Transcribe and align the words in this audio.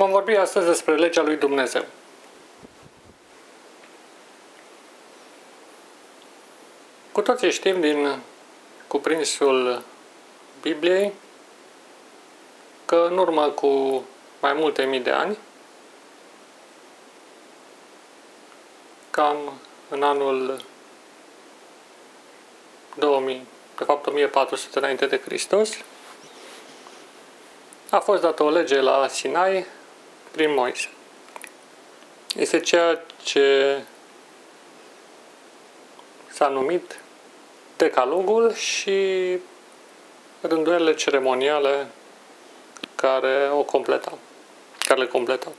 Vom 0.00 0.10
vorbi 0.10 0.36
astăzi 0.36 0.66
despre 0.66 0.94
legea 0.96 1.22
lui 1.22 1.36
Dumnezeu. 1.36 1.84
Cu 7.12 7.20
toții 7.20 7.50
știm 7.50 7.80
din 7.80 8.18
cuprinsul 8.86 9.82
Bibliei 10.62 11.12
că 12.84 13.06
în 13.10 13.18
urmă 13.18 13.48
cu 13.48 14.04
mai 14.40 14.52
multe 14.52 14.82
mii 14.84 15.00
de 15.00 15.10
ani, 15.10 15.38
cam 19.10 19.36
în 19.88 20.02
anul 20.02 20.60
2000, 22.98 23.46
de 23.76 23.84
fapt 23.84 24.06
1400 24.06 24.78
înainte 24.78 25.06
de 25.06 25.20
Hristos, 25.24 25.70
a 27.90 27.98
fost 27.98 28.22
dată 28.22 28.42
o 28.42 28.50
lege 28.50 28.80
la 28.80 29.08
Sinai 29.08 29.66
prin 30.30 30.54
Moise. 30.54 30.88
Este 32.36 32.60
ceea 32.60 33.02
ce 33.22 33.78
s-a 36.30 36.48
numit 36.48 37.00
decalogul 37.76 38.52
și 38.52 39.38
rânduielile 40.40 40.94
ceremoniale 40.94 41.86
care 42.94 43.50
o 43.52 43.62
completau, 43.62 44.18
care 44.78 45.00
le 45.00 45.06
completau. 45.06 45.52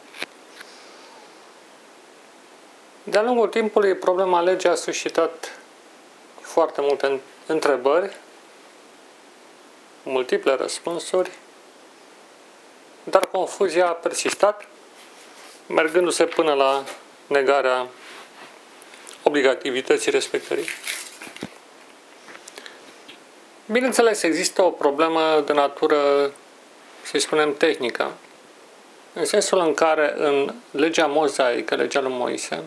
De-a 3.03 3.21
lungul 3.21 3.47
timpului, 3.47 3.95
problema 3.95 4.41
legii 4.41 4.69
a 4.69 4.75
suscitat 4.75 5.59
foarte 6.41 6.81
multe 6.81 7.19
întrebări, 7.45 8.17
multiple 10.03 10.53
răspunsuri, 10.55 11.31
dar 13.03 13.25
confuzia 13.25 13.87
a 13.87 13.91
persistat, 13.91 14.67
mergându-se 15.67 16.25
până 16.25 16.53
la 16.53 16.83
negarea 17.27 17.87
obligativității 19.23 20.11
respectării. 20.11 20.65
Bineînțeles, 23.65 24.23
există 24.23 24.63
o 24.63 24.69
problemă 24.69 25.43
de 25.45 25.53
natură, 25.53 26.31
să 27.03 27.17
spunem, 27.17 27.55
tehnică, 27.55 28.11
în 29.13 29.25
sensul 29.25 29.59
în 29.59 29.73
care 29.73 30.13
în 30.17 30.53
legea 30.71 31.05
mozaică, 31.05 31.75
legea 31.75 31.99
lui 31.99 32.11
Moise, 32.11 32.63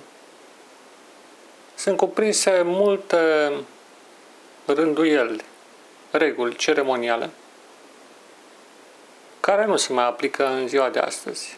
sunt 1.74 1.96
cuprinse 1.96 2.62
multe 2.64 3.52
rânduieli, 4.66 5.44
reguli 6.10 6.56
ceremoniale, 6.56 7.30
care 9.44 9.64
nu 9.64 9.76
se 9.76 9.92
mai 9.92 10.04
aplică 10.04 10.46
în 10.46 10.68
ziua 10.68 10.88
de 10.88 10.98
astăzi 10.98 11.56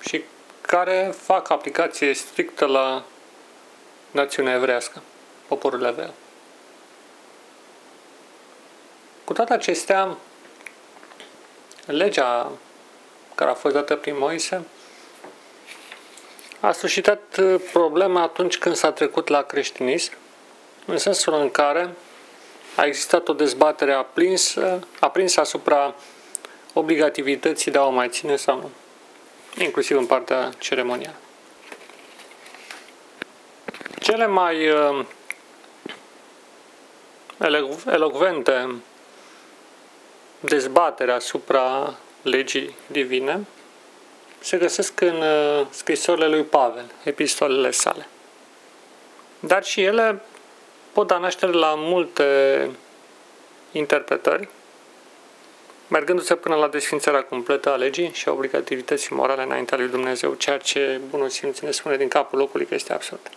și 0.00 0.22
care 0.60 1.14
fac 1.16 1.50
aplicație 1.50 2.12
strictă 2.12 2.66
la 2.66 3.02
națiunea 4.10 4.54
evrească, 4.54 5.02
poporul 5.48 5.84
evreu. 5.84 6.14
Cu 9.24 9.32
toate 9.32 9.52
acestea, 9.52 10.16
legea 11.86 12.50
care 13.34 13.50
a 13.50 13.54
fost 13.54 13.74
dată 13.74 13.96
prin 13.96 14.18
Moise 14.18 14.64
a 16.60 16.72
suscitat 16.72 17.40
probleme 17.72 18.18
atunci 18.18 18.58
când 18.58 18.74
s-a 18.74 18.92
trecut 18.92 19.28
la 19.28 19.42
creștinism, 19.42 20.12
în 20.86 20.98
sensul 20.98 21.34
în 21.34 21.50
care 21.50 21.94
a 22.76 22.84
existat 22.84 23.28
o 23.28 23.32
dezbatere 23.32 23.92
aprinsă, 23.92 24.86
aprinsă 25.00 25.40
asupra 25.40 25.94
obligativității 26.72 27.70
de 27.70 27.78
a 27.78 27.84
o 27.86 27.90
mai 27.90 28.08
ține 28.08 28.36
sau 28.36 28.56
nu, 28.56 28.70
inclusiv 29.62 29.96
în 29.96 30.06
partea 30.06 30.50
ceremonială. 30.58 31.16
Cele 33.98 34.26
mai 34.26 34.68
uh, 34.68 35.04
elocvente 37.86 38.74
dezbatere 40.40 41.12
asupra 41.12 41.94
legii 42.22 42.76
divine 42.86 43.46
se 44.38 44.56
găsesc 44.56 45.00
în 45.00 45.16
uh, 45.16 45.66
scrisorile 45.70 46.28
lui 46.28 46.42
Pavel, 46.42 46.84
epistolele 47.04 47.70
sale. 47.70 48.06
Dar 49.40 49.64
și 49.64 49.82
ele 49.82 50.22
pot 50.92 51.06
da 51.06 51.18
naștere 51.18 51.52
la 51.52 51.74
multe 51.76 52.70
interpretări, 53.72 54.48
mergându-se 55.92 56.34
până 56.34 56.54
la 56.54 56.68
desfințarea 56.68 57.22
completă 57.22 57.72
a 57.72 57.76
legii 57.76 58.12
și 58.12 58.28
a 58.28 58.32
obligativității 58.32 59.14
morale 59.14 59.42
înaintea 59.42 59.76
lui 59.76 59.88
Dumnezeu, 59.88 60.34
ceea 60.34 60.58
ce 60.58 61.00
bunul 61.10 61.28
simț 61.28 61.58
ne 61.58 61.70
spune 61.70 61.96
din 61.96 62.08
capul 62.08 62.38
locului 62.38 62.66
că 62.66 62.74
este 62.74 62.92
absurd. 62.92 63.30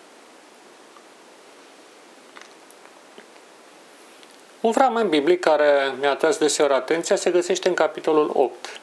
Un 4.62 4.72
fragment 4.72 5.10
biblic 5.10 5.40
care 5.40 5.94
mi-a 6.00 6.10
atras 6.10 6.38
deseori 6.38 6.74
atenția 6.74 7.16
se 7.16 7.32
găsește 7.32 7.68
în 7.68 7.74
capitolul 7.74 8.30
8 8.34 8.80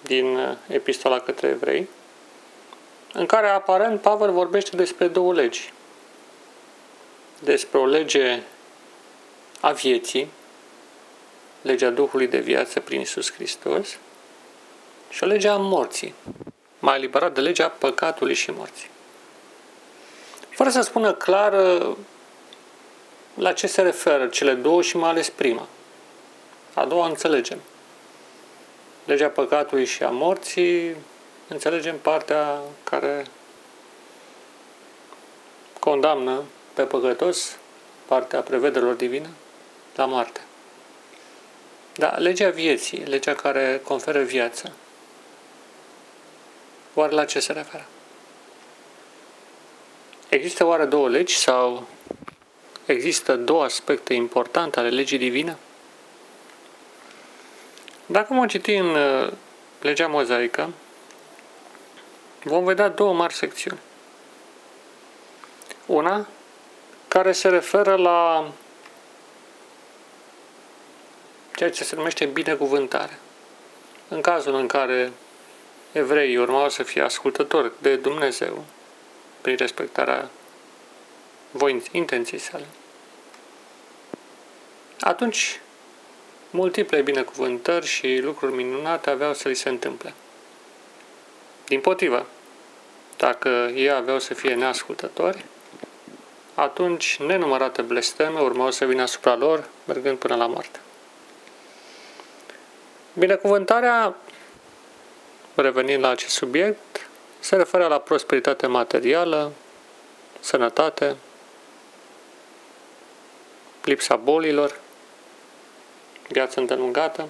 din 0.00 0.58
Epistola 0.66 1.18
către 1.18 1.48
Evrei, 1.48 1.88
în 3.12 3.26
care 3.26 3.48
aparent 3.48 4.00
Pavel 4.00 4.30
vorbește 4.30 4.76
despre 4.76 5.06
două 5.06 5.32
legi. 5.32 5.72
Despre 7.38 7.78
o 7.78 7.86
lege 7.86 8.42
a 9.60 9.70
vieții, 9.70 10.30
legea 11.64 11.90
Duhului 11.90 12.26
de 12.26 12.38
viață 12.38 12.80
prin 12.80 13.00
Isus 13.00 13.32
Hristos, 13.32 13.98
și 15.10 15.22
o 15.22 15.26
lege 15.26 15.48
a 15.48 15.56
morții, 15.56 16.14
mai 16.78 16.96
eliberat 16.96 17.34
de 17.34 17.40
legea 17.40 17.68
păcatului 17.68 18.34
și 18.34 18.50
morții. 18.50 18.88
Fără 20.50 20.70
să 20.70 20.80
spună 20.80 21.12
clar 21.12 21.52
la 23.34 23.52
ce 23.52 23.66
se 23.66 23.82
referă 23.82 24.26
cele 24.26 24.52
două 24.52 24.82
și 24.82 24.96
mai 24.96 25.10
ales 25.10 25.30
prima. 25.30 25.66
A 26.74 26.84
doua 26.84 27.06
înțelegem. 27.06 27.58
Legea 29.04 29.28
păcatului 29.28 29.84
și 29.84 30.02
a 30.02 30.10
morții, 30.10 30.96
înțelegem 31.48 31.98
partea 31.98 32.58
care 32.84 33.26
condamnă 35.78 36.42
pe 36.74 36.82
păcătos, 36.82 37.56
partea 38.06 38.40
prevederilor 38.40 38.94
divine, 38.94 39.30
la 39.94 40.04
moarte. 40.04 40.40
Da, 41.96 42.08
legea 42.16 42.50
vieții, 42.50 42.98
legea 42.98 43.34
care 43.34 43.80
conferă 43.84 44.22
viață, 44.22 44.72
oare 46.94 47.14
la 47.14 47.24
ce 47.24 47.40
se 47.40 47.52
referă? 47.52 47.86
Există 50.28 50.66
oare 50.66 50.84
două 50.84 51.08
legi 51.08 51.36
sau 51.36 51.86
există 52.86 53.36
două 53.36 53.64
aspecte 53.64 54.14
importante 54.14 54.78
ale 54.78 54.88
legii 54.88 55.18
divine? 55.18 55.56
Dacă 58.06 58.34
vom 58.34 58.46
citi 58.46 58.74
în 58.74 58.94
uh, 58.94 59.32
legea 59.80 60.06
mozaică, 60.06 60.70
vom 62.42 62.64
vedea 62.64 62.88
două 62.88 63.12
mari 63.12 63.34
secțiuni. 63.34 63.78
Una 65.86 66.26
care 67.08 67.32
se 67.32 67.48
referă 67.48 67.94
la 67.96 68.50
ceea 71.64 71.76
ce 71.76 71.84
se 71.84 71.96
numește 71.96 72.24
binecuvântare. 72.24 73.18
În 74.08 74.20
cazul 74.20 74.54
în 74.54 74.66
care 74.66 75.12
evreii 75.92 76.36
urmau 76.36 76.68
să 76.68 76.82
fie 76.82 77.02
ascultători 77.02 77.72
de 77.78 77.96
Dumnezeu 77.96 78.64
prin 79.40 79.56
respectarea 79.56 80.30
voinț, 81.50 81.86
intenții 81.90 82.38
sale. 82.38 82.64
Atunci, 85.00 85.60
multiple 86.50 87.02
binecuvântări 87.02 87.86
și 87.86 88.18
lucruri 88.22 88.54
minunate 88.54 89.10
aveau 89.10 89.34
să 89.34 89.48
li 89.48 89.54
se 89.54 89.68
întâmple. 89.68 90.14
Din 91.66 91.80
potrivă, 91.80 92.26
dacă 93.16 93.48
ei 93.74 93.90
aveau 93.90 94.18
să 94.18 94.34
fie 94.34 94.54
neascultători, 94.54 95.44
atunci 96.54 97.16
nenumărate 97.16 97.82
blesteme 97.82 98.40
urmau 98.40 98.70
să 98.70 98.84
vină 98.84 99.02
asupra 99.02 99.36
lor, 99.36 99.68
mergând 99.86 100.18
până 100.18 100.34
la 100.34 100.46
moarte. 100.46 100.78
Binecuvântarea, 103.18 104.14
revenind 105.54 106.02
la 106.02 106.08
acest 106.08 106.34
subiect, 106.34 107.08
se 107.40 107.56
referă 107.56 107.86
la 107.86 107.98
prosperitate 107.98 108.66
materială, 108.66 109.52
sănătate, 110.40 111.16
lipsa 113.82 114.16
bolilor, 114.16 114.80
viață 116.28 116.60
îndelungată. 116.60 117.28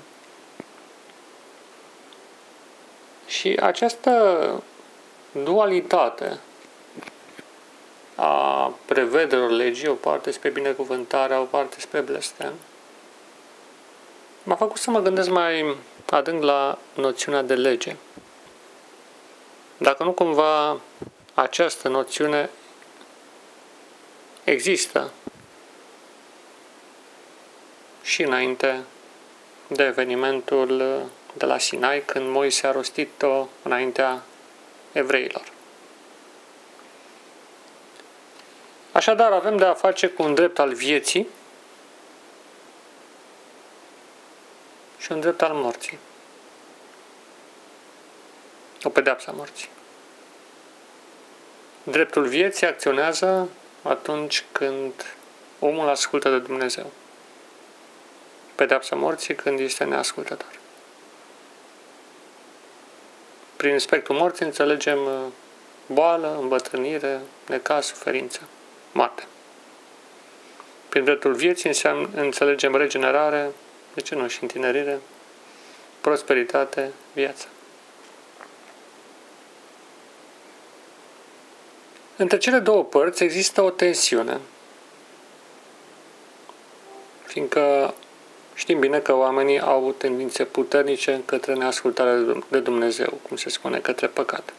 Și 3.27 3.57
această 3.63 4.63
dualitate 5.33 6.39
a 8.15 8.73
prevederilor 8.85 9.51
legii, 9.51 9.89
o 9.89 9.95
parte 9.95 10.31
spre 10.31 10.49
binecuvântare, 10.49 11.37
o 11.37 11.45
parte 11.45 11.81
spre 11.81 12.01
blestem, 12.01 12.53
m-a 14.45 14.55
făcut 14.55 14.81
să 14.81 14.91
mă 14.91 15.01
gândesc 15.01 15.29
mai 15.29 15.77
adânc 16.11 16.43
la 16.43 16.79
noțiunea 16.95 17.43
de 17.43 17.55
lege. 17.55 17.97
Dacă 19.77 20.05
nu 20.05 20.13
cumva 20.13 20.81
această 21.35 21.89
noțiune 21.89 22.51
există 24.45 25.13
și 28.03 28.23
înainte 28.23 28.83
de 29.67 29.83
evenimentul 29.83 31.03
de 31.33 31.45
la 31.45 31.59
Sinai, 31.59 32.03
când 32.05 32.29
Moise 32.29 32.67
a 32.67 32.73
rostit-o 32.73 33.47
înaintea 33.63 34.23
evreilor. 34.93 35.53
Așadar, 38.93 39.33
avem 39.33 39.57
de 39.57 39.65
a 39.65 39.75
face 39.75 40.07
cu 40.07 40.23
un 40.23 40.35
drept 40.35 40.59
al 40.59 40.73
vieții 40.73 41.29
și 45.05 45.13
un 45.13 45.21
drept 45.21 45.43
al 45.43 45.53
morții. 45.53 45.99
O 48.83 48.89
pedeapsă 48.89 49.31
a 49.31 49.33
morții. 49.33 49.69
Dreptul 51.83 52.27
vieții 52.27 52.67
acționează 52.67 53.49
atunci 53.83 54.45
când 54.53 54.93
omul 55.59 55.89
ascultă 55.89 56.31
de 56.31 56.39
Dumnezeu. 56.39 56.91
Pedeapsa 58.55 58.97
morții 58.97 59.35
când 59.35 59.59
este 59.59 59.85
neascultător. 59.85 60.59
Prin 63.57 63.79
spectrul 63.79 64.17
morții 64.17 64.45
înțelegem 64.45 64.99
uh, 65.05 65.21
boală, 65.87 66.37
îmbătrânire, 66.41 67.21
necaz, 67.49 67.87
suferință, 67.87 68.41
moarte. 68.93 69.27
Prin 70.89 71.05
dreptul 71.05 71.35
vieții 71.35 71.69
înseamnă, 71.69 72.09
înțelegem 72.15 72.77
regenerare, 72.77 73.51
de 73.95 74.01
ce 74.01 74.15
nu 74.15 74.29
și 74.29 74.43
întinerire, 74.43 75.01
prosperitate, 76.01 76.91
viață. 77.13 77.47
Între 82.17 82.39
cele 82.39 82.59
două 82.59 82.85
părți 82.85 83.23
există 83.23 83.63
o 83.63 83.71
tensiune, 83.71 84.41
fiindcă 87.25 87.95
știm 88.55 88.79
bine 88.79 88.99
că 88.99 89.15
oamenii 89.15 89.61
au 89.61 89.95
tendințe 89.99 90.45
puternice 90.45 91.23
către 91.25 91.55
neascultarea 91.55 92.43
de 92.49 92.61
Dumnezeu, 92.61 93.21
cum 93.29 93.37
se 93.37 93.49
spune, 93.49 93.79
către 93.79 94.07
păcat. 94.07 94.53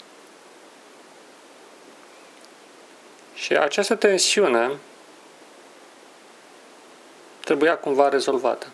Și 3.34 3.56
această 3.58 3.96
tensiune 3.96 4.72
trebuia 7.40 7.78
cumva 7.78 8.10
rezolvată. 8.10 8.68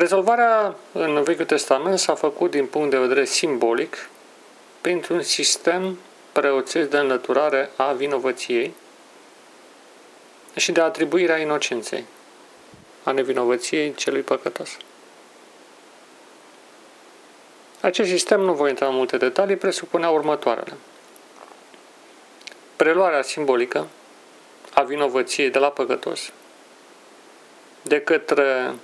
Rezolvarea 0.00 0.74
în 0.92 1.22
Vechiul 1.22 1.44
Testament 1.44 1.98
s-a 1.98 2.14
făcut 2.14 2.50
din 2.50 2.66
punct 2.66 2.90
de 2.90 2.98
vedere 2.98 3.24
simbolic 3.24 4.08
printr-un 4.80 5.22
sistem 5.22 5.98
preoțesc 6.32 6.88
de 6.88 6.98
înlăturare 6.98 7.70
a 7.76 7.92
vinovăției 7.92 8.74
și 10.56 10.72
de 10.72 10.80
atribuirea 10.80 11.36
inocenței, 11.38 12.04
a 13.02 13.10
nevinovăției 13.10 13.94
celui 13.94 14.20
păcătos. 14.20 14.76
Acest 17.80 18.10
sistem, 18.10 18.40
nu 18.40 18.52
voi 18.52 18.68
intra 18.68 18.86
în 18.86 18.94
multe 18.94 19.16
detalii, 19.16 19.56
presupunea 19.56 20.10
următoarele. 20.10 20.76
Preluarea 22.76 23.22
simbolică 23.22 23.88
a 24.74 24.82
vinovăției 24.82 25.50
de 25.50 25.58
la 25.58 25.68
păcătos 25.68 26.32
de 27.82 28.00
către 28.00 28.74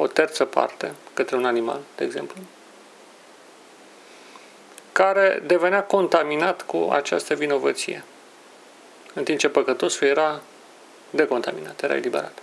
o 0.00 0.06
terță 0.06 0.44
parte, 0.44 0.92
către 1.14 1.36
un 1.36 1.44
animal, 1.44 1.80
de 1.96 2.04
exemplu, 2.04 2.36
care 4.92 5.42
devenea 5.46 5.82
contaminat 5.82 6.62
cu 6.62 6.88
această 6.92 7.34
vinovăție, 7.34 8.04
în 9.14 9.24
timp 9.24 9.38
ce 9.38 9.48
păcătosul 9.48 10.06
era 10.06 10.40
decontaminat, 11.10 11.82
era 11.82 11.94
eliberat. 11.94 12.38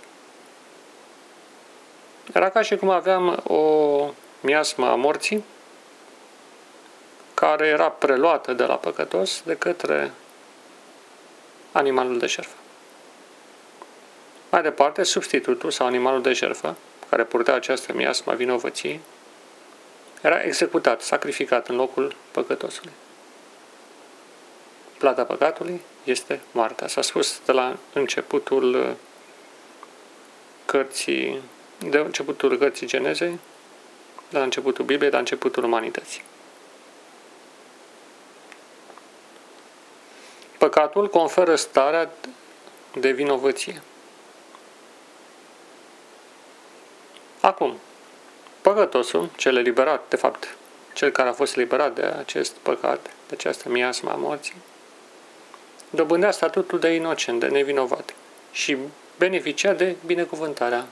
Era 2.32 2.48
ca 2.48 2.62
și 2.62 2.76
cum 2.76 2.88
aveam 2.88 3.42
o 3.46 4.00
miasmă 4.40 4.86
a 4.86 4.94
morții, 4.94 5.44
care 7.34 7.66
era 7.66 7.90
preluată 7.90 8.52
de 8.52 8.64
la 8.64 8.74
păcătos 8.74 9.42
de 9.44 9.56
către 9.56 10.12
animalul 11.72 12.18
de 12.18 12.26
jertfă. 12.26 12.56
Mai 14.50 14.62
departe, 14.62 15.02
substitutul 15.02 15.70
sau 15.70 15.86
animalul 15.86 16.22
de 16.22 16.32
jertfă, 16.32 16.76
care 17.08 17.24
purta 17.24 17.52
această 17.52 17.92
miasmă 17.92 18.32
a 18.32 18.34
vinovăției, 18.34 19.00
era 20.22 20.40
executat, 20.40 21.00
sacrificat 21.02 21.68
în 21.68 21.76
locul 21.76 22.14
păcătosului. 22.30 22.92
Plata 24.98 25.24
păcatului 25.24 25.80
este 26.04 26.40
moartea. 26.52 26.86
S-a 26.86 27.02
spus 27.02 27.40
de 27.44 27.52
la 27.52 27.76
începutul 27.92 28.96
cărții, 30.64 31.42
de 31.78 31.98
începutul 31.98 32.58
cărții 32.58 32.86
Genezei, 32.86 33.38
de 34.30 34.38
la 34.38 34.42
începutul 34.42 34.84
Bibliei, 34.84 35.10
de 35.10 35.16
la 35.16 35.22
începutul 35.22 35.64
umanității. 35.64 36.22
Păcatul 40.58 41.08
conferă 41.08 41.56
starea 41.56 42.10
de 42.94 43.10
vinovăție. 43.10 43.82
Acum, 47.46 47.78
Păcătosul, 48.60 49.30
cel 49.36 49.56
eliberat, 49.56 50.02
de 50.08 50.16
fapt, 50.16 50.56
cel 50.94 51.10
care 51.10 51.28
a 51.28 51.32
fost 51.32 51.56
eliberat 51.56 51.94
de 51.94 52.02
acest 52.02 52.52
păcat, 52.52 53.00
de 53.02 53.34
această 53.34 53.68
miasmă 53.68 54.10
a 54.10 54.14
morții, 54.14 54.54
dobândea 55.90 56.30
statutul 56.30 56.78
de 56.78 56.88
inocent, 56.88 57.40
de 57.40 57.46
nevinovat 57.46 58.14
și 58.52 58.76
beneficia 59.18 59.72
de 59.72 59.96
binecuvântarea 60.06 60.86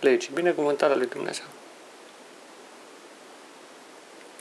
legii, 0.00 0.30
binecuvântarea 0.34 0.96
lui 0.96 1.06
Dumnezeu. 1.06 1.46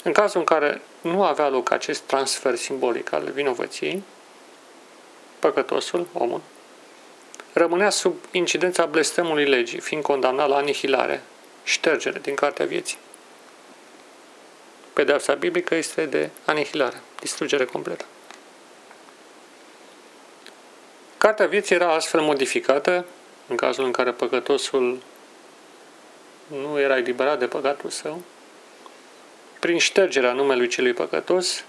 În 0.04 0.12
cazul 0.12 0.39
în 0.39 0.45
care 0.45 0.81
nu 1.01 1.24
avea 1.24 1.50
loc 1.50 1.71
acest 1.71 2.01
transfer 2.01 2.56
simbolic 2.56 3.12
al 3.12 3.31
vinovăției, 3.31 4.04
păcătosul, 5.39 6.07
omul, 6.13 6.42
rămânea 7.53 7.89
sub 7.89 8.15
incidența 8.31 8.86
blestemului 8.86 9.45
legii, 9.45 9.80
fiind 9.80 10.03
condamnat 10.03 10.48
la 10.48 10.56
anihilare, 10.56 11.24
ștergere 11.63 12.19
din 12.19 12.36
cartea 12.36 12.65
vieții. 12.65 12.97
Pedeapsa 14.94 15.33
biblică 15.33 15.76
este 15.76 16.06
de 16.06 16.30
anihilare, 16.45 17.02
distrugere 17.19 17.66
completă. 17.66 18.06
Cartea 21.18 21.47
vieții 21.47 21.76
era 21.76 21.94
astfel 21.94 22.21
modificată 22.21 23.06
în 23.47 23.56
cazul 23.56 23.85
în 23.85 23.92
care 23.92 24.11
păcătosul 24.11 25.02
nu 26.47 26.80
era 26.80 26.97
eliberat 26.97 27.40
de 27.40 27.47
păcatul 27.47 27.90
său, 27.90 28.21
prin 29.59 29.78
ștergerea 29.78 30.33
numelui 30.33 30.68
celui 30.68 30.94
păcătos, 30.94 31.64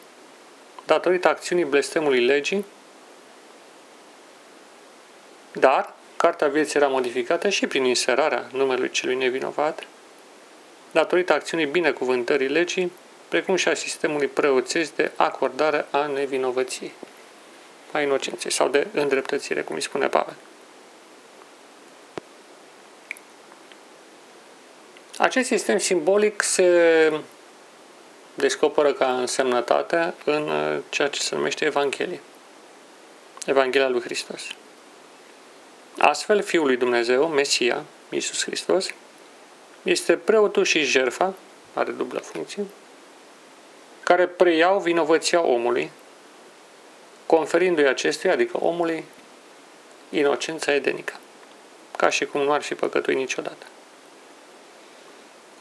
datorită 0.87 1.29
acțiunii 1.29 1.65
blestemului 1.65 2.25
legii, 2.25 2.65
dar 5.53 5.95
Cartea 6.23 6.49
vieții 6.49 6.79
era 6.79 6.89
modificată 6.89 7.49
și 7.49 7.67
prin 7.67 7.85
inserarea 7.85 8.49
numelui 8.53 8.91
celui 8.91 9.15
nevinovat, 9.15 9.87
datorită 10.91 11.33
acțiunii 11.33 11.67
binecuvântării 11.67 12.49
legii, 12.49 12.93
precum 13.29 13.57
și 13.57 13.69
a 13.69 13.75
sistemului 13.75 14.27
preoțesc 14.27 14.95
de 14.95 15.11
acordare 15.17 15.87
a 15.91 16.07
nevinovăției, 16.07 16.93
a 17.93 18.01
inocenței 18.01 18.51
sau 18.51 18.69
de 18.69 18.87
îndreptățire, 18.93 19.63
cum 19.63 19.75
îi 19.75 19.81
spune 19.83 20.07
Pavel. 20.07 20.35
Acest 25.19 25.47
sistem 25.47 25.79
simbolic 25.79 26.43
se 26.43 27.13
descoperă 28.35 28.93
ca 28.93 29.13
însemnătate 29.19 30.15
în 30.25 30.51
ceea 30.89 31.09
ce 31.09 31.21
se 31.21 31.35
numește 31.35 31.65
Evanghelie. 31.65 32.21
Evanghelia 33.47 33.89
lui 33.89 34.01
Hristos. 34.01 34.43
Astfel, 35.99 36.43
Fiul 36.43 36.67
lui 36.67 36.77
Dumnezeu, 36.77 37.27
Mesia, 37.27 37.85
Iisus 38.11 38.43
Hristos, 38.43 38.87
este 39.83 40.17
preotul 40.17 40.65
și 40.65 40.83
jerfa, 40.83 41.35
are 41.75 41.91
dublă 41.91 42.19
funcție, 42.19 42.65
care 44.03 44.27
preiau 44.27 44.81
vinovăția 44.81 45.43
omului, 45.43 45.91
conferindu-i 47.27 47.87
acestuia, 47.87 48.33
adică 48.33 48.57
omului, 48.61 49.05
inocența 50.11 50.75
edenică, 50.75 51.15
ca 51.97 52.09
și 52.09 52.25
cum 52.25 52.41
nu 52.41 52.53
ar 52.53 52.63
fi 52.63 52.75
păcătuit 52.75 53.17
niciodată. 53.17 53.67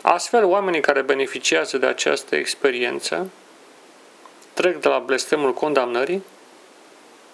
Astfel, 0.01 0.45
oamenii 0.45 0.81
care 0.81 1.01
beneficiază 1.01 1.77
de 1.77 1.85
această 1.85 2.35
experiență 2.35 3.29
trec 4.53 4.77
de 4.77 4.88
la 4.88 5.00
blestemul 5.00 5.53
condamnării 5.53 6.23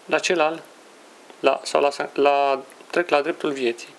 la 0.06 0.20
cel 0.20 0.40
al, 0.40 0.64
la, 1.40 1.60
sau 1.64 1.82
la, 1.82 1.90
la 2.14 2.64
trec 2.90 3.10
la 3.10 3.22
dreptul 3.22 3.52
vieții. 3.52 3.96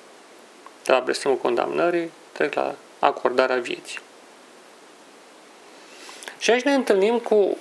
De 0.85 0.93
la 0.93 1.01
blestemul 1.01 1.37
condamnării, 1.37 2.11
trec 2.33 2.55
la 2.55 2.75
acordarea 2.99 3.57
vieții. 3.57 3.99
Și 6.39 6.51
aici 6.51 6.63
ne 6.63 6.75
întâlnim 6.75 7.19
cu 7.19 7.57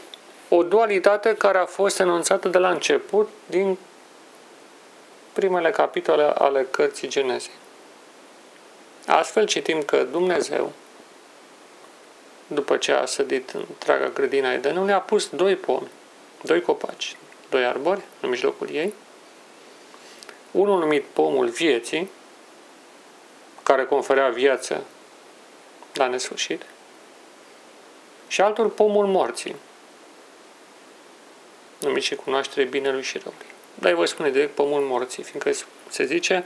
o 0.50 0.64
dualitate 0.64 1.36
care 1.36 1.58
a 1.58 1.66
fost 1.66 2.00
enunțată 2.00 2.48
de 2.48 2.58
la 2.58 2.70
început 2.70 3.30
din 3.46 3.78
primele 5.34 5.72
capitole 5.72 6.24
ale 6.24 6.68
cărții 6.72 7.08
Genezei. 7.08 7.54
Astfel 9.08 9.46
citim 9.46 9.82
că 9.82 10.04
Dumnezeu, 10.04 10.72
după 12.48 12.78
ce 12.78 12.92
a 12.92 13.06
sădit 13.06 13.50
întreaga 13.50 14.10
grădina 14.10 14.54
Edenului, 14.54 14.94
a 14.94 15.00
pus 15.00 15.30
doi 15.30 15.56
pomi, 15.56 15.92
doi 16.42 16.62
copaci, 16.62 17.16
doi 17.50 17.66
arbori 17.66 18.02
în 18.22 18.30
mijlocul 18.30 18.70
ei, 18.72 18.94
unul 20.60 20.80
numit 20.80 21.04
pomul 21.04 21.48
vieții, 21.48 22.10
care 23.64 23.86
conferea 23.86 24.30
viață 24.30 24.84
la 25.94 26.08
nesfârșit, 26.08 26.62
și 28.28 28.42
altul 28.42 28.68
pomul 28.68 29.06
morții, 29.06 29.56
numit 31.80 32.04
și 32.04 32.16
cunoaștere 32.16 32.66
binelui 32.66 33.04
și 33.04 33.18
răului. 33.18 33.46
Dar 33.76 33.94
voi 33.94 34.08
spune 34.08 34.30
direct 34.30 34.56
pomul 34.56 34.82
morții, 34.82 35.24
fiindcă 35.24 35.52
se 35.90 36.06
zice, 36.06 36.46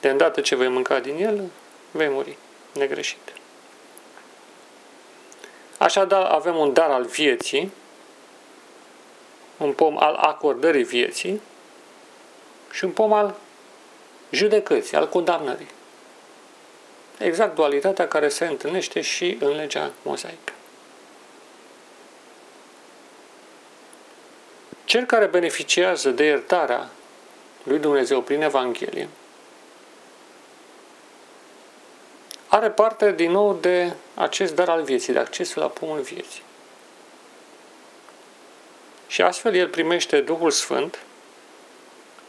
de 0.00 0.08
îndată 0.08 0.40
ce 0.40 0.54
vei 0.54 0.68
mânca 0.68 0.98
din 0.98 1.24
el, 1.24 1.50
vei 1.90 2.08
muri, 2.08 2.36
negreșit. 2.72 3.32
Așadar, 5.78 6.24
avem 6.24 6.56
un 6.56 6.72
dar 6.72 6.90
al 6.90 7.04
vieții, 7.04 7.72
un 9.56 9.72
pom 9.72 9.98
al 9.98 10.14
acordării 10.14 10.84
vieții 10.84 11.40
și 12.76 12.84
un 12.84 12.90
pom 12.90 13.12
al 13.12 13.34
judecății, 14.30 14.96
al 14.96 15.08
condamnării. 15.08 15.70
Exact 17.18 17.54
dualitatea 17.54 18.08
care 18.08 18.28
se 18.28 18.46
întâlnește 18.46 19.00
și 19.00 19.36
în 19.40 19.56
legea 19.56 19.92
mozaică. 20.02 20.52
Cel 24.84 25.04
care 25.04 25.26
beneficiază 25.26 26.10
de 26.10 26.24
iertarea 26.24 26.88
lui 27.62 27.78
Dumnezeu 27.78 28.20
prin 28.22 28.42
Evanghelie 28.42 29.08
are 32.46 32.70
parte 32.70 33.12
din 33.12 33.30
nou 33.30 33.54
de 33.54 33.92
acest 34.14 34.54
dar 34.54 34.68
al 34.68 34.82
vieții, 34.82 35.12
de 35.12 35.18
accesul 35.18 35.62
la 35.62 35.68
pomul 35.68 36.00
vieții. 36.00 36.42
Și 39.06 39.22
astfel 39.22 39.54
el 39.54 39.68
primește 39.68 40.20
Duhul 40.20 40.50
Sfânt, 40.50 41.05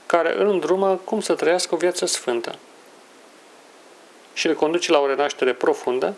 care 0.07 0.37
îl 0.37 0.47
îndrumă 0.47 0.95
cum 0.95 1.21
să 1.21 1.33
trăiască 1.33 1.75
o 1.75 1.77
viață 1.77 2.05
sfântă. 2.05 2.55
Și 4.33 4.47
îl 4.47 4.55
conduce 4.55 4.91
la 4.91 4.99
o 4.99 5.07
renaștere 5.07 5.53
profundă, 5.53 6.15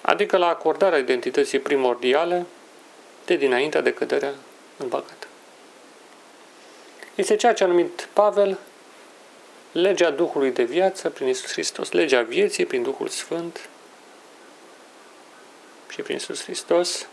adică 0.00 0.36
la 0.36 0.48
acordarea 0.48 0.98
identității 0.98 1.58
primordiale 1.58 2.46
de 3.24 3.36
dinaintea 3.36 3.80
de 3.80 3.92
căderea 3.92 4.32
în 4.76 4.88
păcat. 4.88 5.28
Este 7.14 7.36
ceea 7.36 7.54
ce 7.54 7.64
a 7.64 7.66
numit 7.66 8.08
Pavel 8.12 8.58
legea 9.72 10.10
Duhului 10.10 10.50
de 10.50 10.62
viață 10.62 11.10
prin 11.10 11.28
Isus 11.28 11.52
Hristos, 11.52 11.90
legea 11.90 12.22
vieții 12.22 12.66
prin 12.66 12.82
Duhul 12.82 13.08
Sfânt 13.08 13.68
și 15.88 16.02
prin 16.02 16.16
Isus 16.16 16.42
Hristos, 16.42 17.06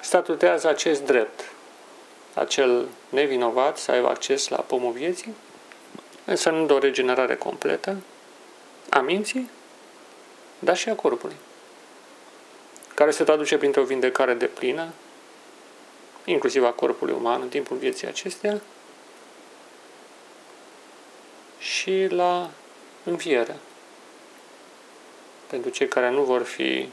statutează 0.00 0.68
acest 0.68 1.02
drept, 1.02 1.50
acel 2.36 2.88
nevinovat 3.08 3.78
să 3.78 3.90
aibă 3.90 4.08
acces 4.08 4.48
la 4.48 4.56
pomul 4.56 4.92
vieții, 4.92 5.34
însă 6.24 6.50
nu 6.50 6.66
de 6.66 6.72
o 6.72 6.78
regenerare 6.78 7.36
completă 7.36 7.96
a 8.90 9.00
minții, 9.00 9.50
dar 10.58 10.76
și 10.76 10.88
a 10.88 10.94
corpului, 10.94 11.36
care 12.94 13.10
se 13.10 13.24
traduce 13.24 13.58
printr-o 13.58 13.84
vindecare 13.84 14.34
de 14.34 14.46
plină, 14.46 14.88
inclusiv 16.24 16.64
a 16.64 16.70
corpului 16.70 17.14
uman 17.14 17.40
în 17.40 17.48
timpul 17.48 17.76
vieții 17.76 18.06
acesteia, 18.06 18.60
și 21.58 22.06
la 22.10 22.50
înviere. 23.04 23.56
Pentru 25.46 25.70
cei 25.70 25.88
care 25.88 26.10
nu 26.10 26.22
vor 26.22 26.42
fi 26.42 26.88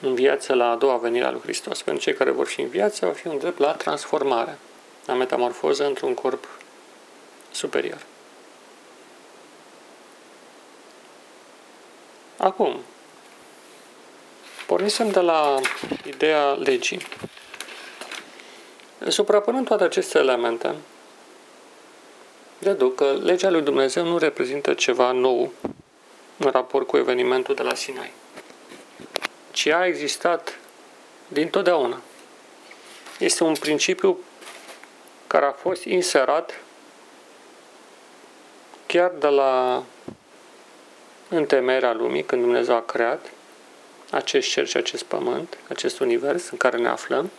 în 0.00 0.14
viață 0.14 0.54
la 0.54 0.70
a 0.70 0.76
doua 0.76 0.96
venire 0.96 1.24
a 1.24 1.30
lui 1.30 1.40
Hristos. 1.40 1.82
Pentru 1.82 2.02
cei 2.02 2.14
care 2.14 2.30
vor 2.30 2.46
fi 2.46 2.60
în 2.60 2.68
viață, 2.68 3.06
va 3.06 3.12
fi 3.12 3.26
un 3.26 3.38
drept 3.38 3.58
la 3.58 3.72
transformare, 3.72 4.58
la 5.06 5.14
metamorfoză 5.14 5.86
într-un 5.86 6.14
corp 6.14 6.46
superior. 7.50 8.02
Acum, 12.36 12.80
pornisem 14.66 15.10
de 15.10 15.20
la 15.20 15.60
ideea 16.06 16.52
legii. 16.52 17.00
Suprapunând 19.08 19.66
toate 19.66 19.84
aceste 19.84 20.18
elemente, 20.18 20.74
deduc 22.58 22.94
că 22.94 23.18
legea 23.22 23.50
lui 23.50 23.62
Dumnezeu 23.62 24.04
nu 24.04 24.18
reprezintă 24.18 24.74
ceva 24.74 25.12
nou 25.12 25.52
în 26.36 26.50
raport 26.50 26.86
cu 26.86 26.96
evenimentul 26.96 27.54
de 27.54 27.62
la 27.62 27.74
Sinai, 27.74 28.12
ci 29.50 29.66
a 29.66 29.86
existat 29.86 30.58
din 31.28 31.48
totdeauna. 31.48 32.00
Este 33.18 33.44
un 33.44 33.54
principiu 33.54 34.18
care 35.26 35.44
a 35.44 35.52
fost 35.52 35.84
inserat 35.84 36.60
chiar 38.86 39.10
de 39.10 39.26
la 39.26 39.82
întemeierea 41.28 41.92
lumii, 41.92 42.24
când 42.24 42.42
Dumnezeu 42.42 42.74
a 42.74 42.82
creat 42.82 43.30
acest 44.10 44.48
cer 44.48 44.66
și 44.66 44.76
acest 44.76 45.02
pământ, 45.02 45.58
acest 45.68 45.98
univers 45.98 46.48
în 46.50 46.56
care 46.56 46.76
ne 46.76 46.88
aflăm, 46.88 47.30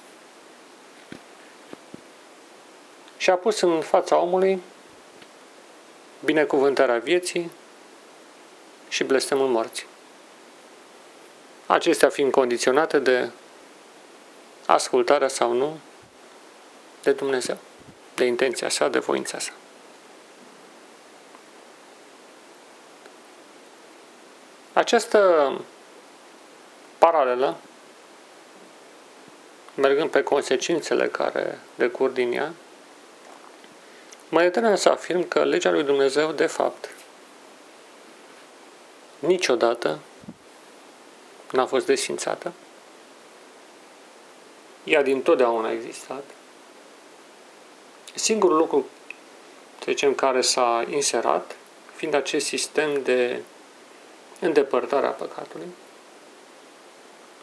și 3.18 3.30
a 3.30 3.36
pus 3.36 3.62
în 3.62 3.82
fața 3.82 4.18
omului 4.18 4.62
binecuvântarea 6.26 6.98
vieții 6.98 7.52
și 8.90 9.04
blestemul 9.04 9.48
morții. 9.48 9.86
Acestea 11.72 12.10
fiind 12.10 12.32
condiționate 12.32 13.00
de 13.00 13.30
ascultarea 14.66 15.28
sau 15.28 15.54
nu 15.54 15.80
de 17.04 17.12
Dumnezeu, 17.12 17.58
de 18.16 18.26
intenția 18.26 18.70
sa, 18.70 18.88
de 18.88 19.00
voința 19.00 19.40
sa. 19.40 19.52
Această 24.74 25.52
paralelă, 26.98 27.58
mergând 29.76 30.10
pe 30.10 30.24
consecințele 30.24 31.08
care 31.08 31.60
decur 31.76 32.10
din 32.10 32.32
ea, 32.32 32.54
mă 34.30 34.42
determină 34.42 34.76
să 34.76 34.90
afirm 34.90 35.28
că 35.28 35.44
legea 35.44 35.72
lui 35.72 35.84
Dumnezeu, 35.84 36.32
de 36.32 36.46
fapt, 36.46 36.90
niciodată 39.20 40.00
n-a 41.52 41.66
fost 41.66 41.86
desfințată. 41.86 42.54
Ea 44.84 45.02
din 45.02 45.22
totdeauna 45.22 45.68
a 45.68 45.72
existat. 45.72 46.24
Singurul 48.14 48.58
lucru, 48.58 48.86
să 49.78 49.86
zicem, 49.86 50.14
care 50.14 50.42
s-a 50.42 50.86
inserat, 50.90 51.56
fiind 51.96 52.14
acest 52.14 52.46
sistem 52.46 53.04
de 53.04 53.42
îndepărtare 54.40 55.06
a 55.06 55.12
păcatului, 55.12 55.68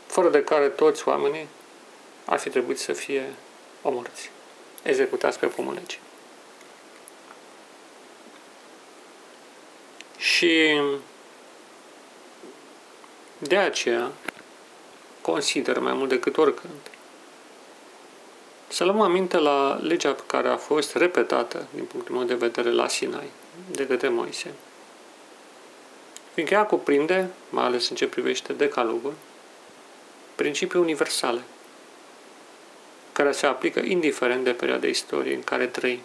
fără 0.07 0.29
de 0.29 0.45
care 0.45 0.69
toți 0.69 1.09
oamenii 1.09 1.49
ar 2.25 2.39
fi 2.39 2.51
trebuit 2.51 2.79
să 2.79 2.93
fie 2.93 3.35
omorți, 3.83 4.31
executați 4.83 5.39
pe 5.39 5.47
pomul 5.47 5.75
legii. 5.75 6.01
Și 10.17 10.81
de 13.39 13.57
aceea 13.57 14.11
consider 15.21 15.79
mai 15.79 15.93
mult 15.93 16.09
decât 16.09 16.37
oricând 16.37 16.81
să 18.69 18.85
luăm 18.85 19.01
aminte 19.01 19.39
la 19.39 19.79
legea 19.83 20.17
care 20.27 20.49
a 20.49 20.57
fost 20.57 20.95
repetată, 20.95 21.67
din 21.75 21.85
punctul 21.85 22.15
meu 22.15 22.25
de 22.25 22.35
vedere, 22.35 22.71
la 22.71 22.89
Sinai, 22.89 23.31
de 23.71 23.87
către 23.87 24.09
Moise. 24.09 24.53
Fiindcă 26.35 26.55
ea 26.55 26.65
cuprinde, 26.65 27.29
mai 27.51 27.65
ales 27.65 27.89
în 27.89 27.97
ce 27.97 28.07
privește 28.07 28.53
decalogul, 28.53 29.15
principii 30.35 30.81
universale, 30.81 31.41
care 33.13 33.33
se 33.33 33.47
aplică 33.47 33.81
indiferent 33.81 34.45
de 34.45 34.51
perioada 34.53 34.87
istoriei 34.87 35.35
în 35.35 35.43
care 35.43 35.67
trăim. 35.67 36.01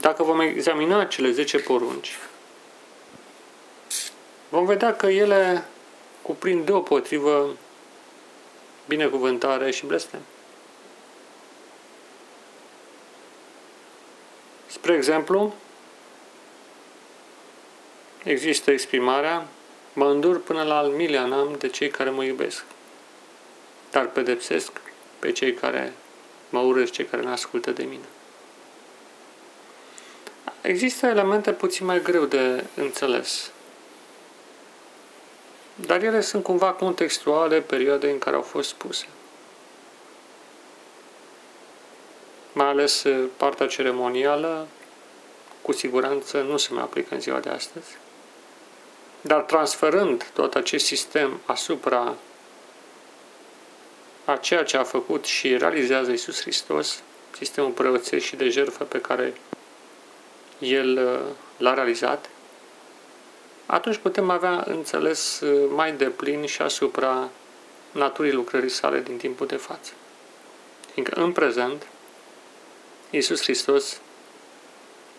Dacă 0.00 0.22
vom 0.22 0.40
examina 0.40 1.04
cele 1.04 1.30
10 1.30 1.58
porunci, 1.58 2.18
vom 4.50 4.66
vedea 4.66 4.94
că 4.94 5.06
ele 5.06 5.64
cuprind 6.22 6.64
deopotrivă 6.64 7.56
binecuvântare 8.88 9.70
și 9.70 9.86
blestem. 9.86 10.20
Spre 14.66 14.94
exemplu, 14.94 15.54
există 18.24 18.70
exprimarea 18.70 19.46
Mă 19.92 20.06
îndur 20.06 20.40
până 20.40 20.62
la 20.62 20.76
al 20.76 20.88
milia 20.88 21.24
n-am 21.24 21.56
de 21.58 21.68
cei 21.68 21.88
care 21.88 22.10
mă 22.10 22.24
iubesc, 22.24 22.64
dar 23.90 24.06
pedepsesc 24.06 24.72
pe 25.18 25.32
cei 25.32 25.54
care 25.54 25.92
mă 26.48 26.60
urăsc, 26.60 26.92
cei 26.92 27.04
care 27.04 27.22
ne 27.22 27.30
ascultă 27.30 27.70
de 27.70 27.82
mine. 27.82 28.04
Există 30.60 31.06
elemente 31.06 31.52
puțin 31.52 31.86
mai 31.86 32.02
greu 32.02 32.24
de 32.24 32.64
înțeles, 32.74 33.50
dar 35.86 36.02
ele 36.02 36.20
sunt 36.20 36.42
cumva 36.42 36.72
contextuale 36.72 37.60
perioadei 37.60 38.10
în 38.10 38.18
care 38.18 38.36
au 38.36 38.42
fost 38.42 38.68
spuse. 38.68 39.06
Mai 42.52 42.66
ales 42.66 43.04
eh, 43.04 43.24
partea 43.36 43.66
ceremonială, 43.66 44.66
cu 45.62 45.72
siguranță 45.72 46.40
nu 46.40 46.56
se 46.56 46.72
mai 46.72 46.82
aplică 46.82 47.14
în 47.14 47.20
ziua 47.20 47.38
de 47.38 47.48
astăzi. 47.48 47.96
Dar 49.20 49.40
transferând 49.40 50.30
tot 50.34 50.54
acest 50.54 50.84
sistem 50.84 51.40
asupra 51.44 52.14
a 54.24 54.36
ceea 54.36 54.64
ce 54.64 54.76
a 54.76 54.82
făcut 54.82 55.24
și 55.24 55.56
realizează 55.56 56.10
Isus 56.10 56.40
Hristos, 56.40 57.02
sistemul 57.36 57.70
preoțesc 57.70 58.24
și 58.24 58.36
de 58.36 58.48
jertfă 58.48 58.84
pe 58.84 59.00
care 59.00 59.34
El 60.58 60.98
uh, 60.98 61.34
l-a 61.56 61.74
realizat, 61.74 62.28
atunci 63.70 63.96
putem 63.96 64.30
avea 64.30 64.64
înțeles 64.66 65.40
uh, 65.40 65.70
mai 65.74 65.92
deplin 65.92 66.46
și 66.46 66.62
asupra 66.62 67.28
naturii 67.92 68.32
lucrării 68.32 68.68
sale 68.68 69.00
din 69.00 69.16
timpul 69.16 69.46
de 69.46 69.56
față. 69.56 69.92
Fiindcă 70.92 71.20
în 71.20 71.32
prezent, 71.32 71.86
Iisus 73.10 73.42
Hristos 73.42 74.00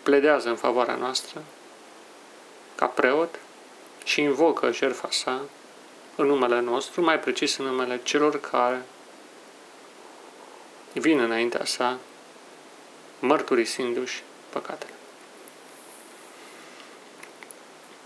pledează 0.03 0.49
în 0.49 0.55
favoarea 0.55 0.95
noastră 0.95 1.43
ca 2.75 2.85
preot 2.85 3.39
și 4.03 4.21
invocă 4.21 4.71
jertfa 4.71 5.07
sa 5.11 5.41
în 6.15 6.25
numele 6.25 6.59
nostru, 6.59 7.01
mai 7.01 7.19
precis 7.19 7.57
în 7.57 7.65
numele 7.65 7.99
celor 8.03 8.39
care 8.39 8.81
vin 10.93 11.19
înaintea 11.19 11.65
sa 11.65 11.99
mărturisindu-și 13.19 14.21
păcatele. 14.49 15.00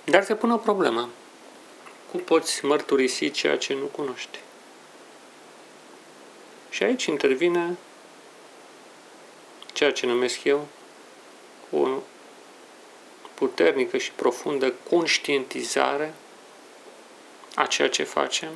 Dar 0.05 0.23
se 0.23 0.35
pune 0.35 0.53
o 0.53 0.57
problemă. 0.57 1.09
Cum 2.11 2.19
poți 2.19 2.65
mărturisi 2.65 3.31
ceea 3.31 3.57
ce 3.57 3.73
nu 3.73 3.85
cunoști? 3.85 4.39
Și 6.69 6.83
aici 6.83 7.05
intervine 7.05 7.77
ceea 9.73 9.91
ce 9.91 10.05
numesc 10.05 10.43
eu 10.43 10.67
o 11.71 11.87
puternică 13.33 13.97
și 13.97 14.11
profundă 14.11 14.73
conștientizare 14.89 16.13
a 17.55 17.65
ceea 17.65 17.89
ce 17.89 18.03
facem 18.03 18.51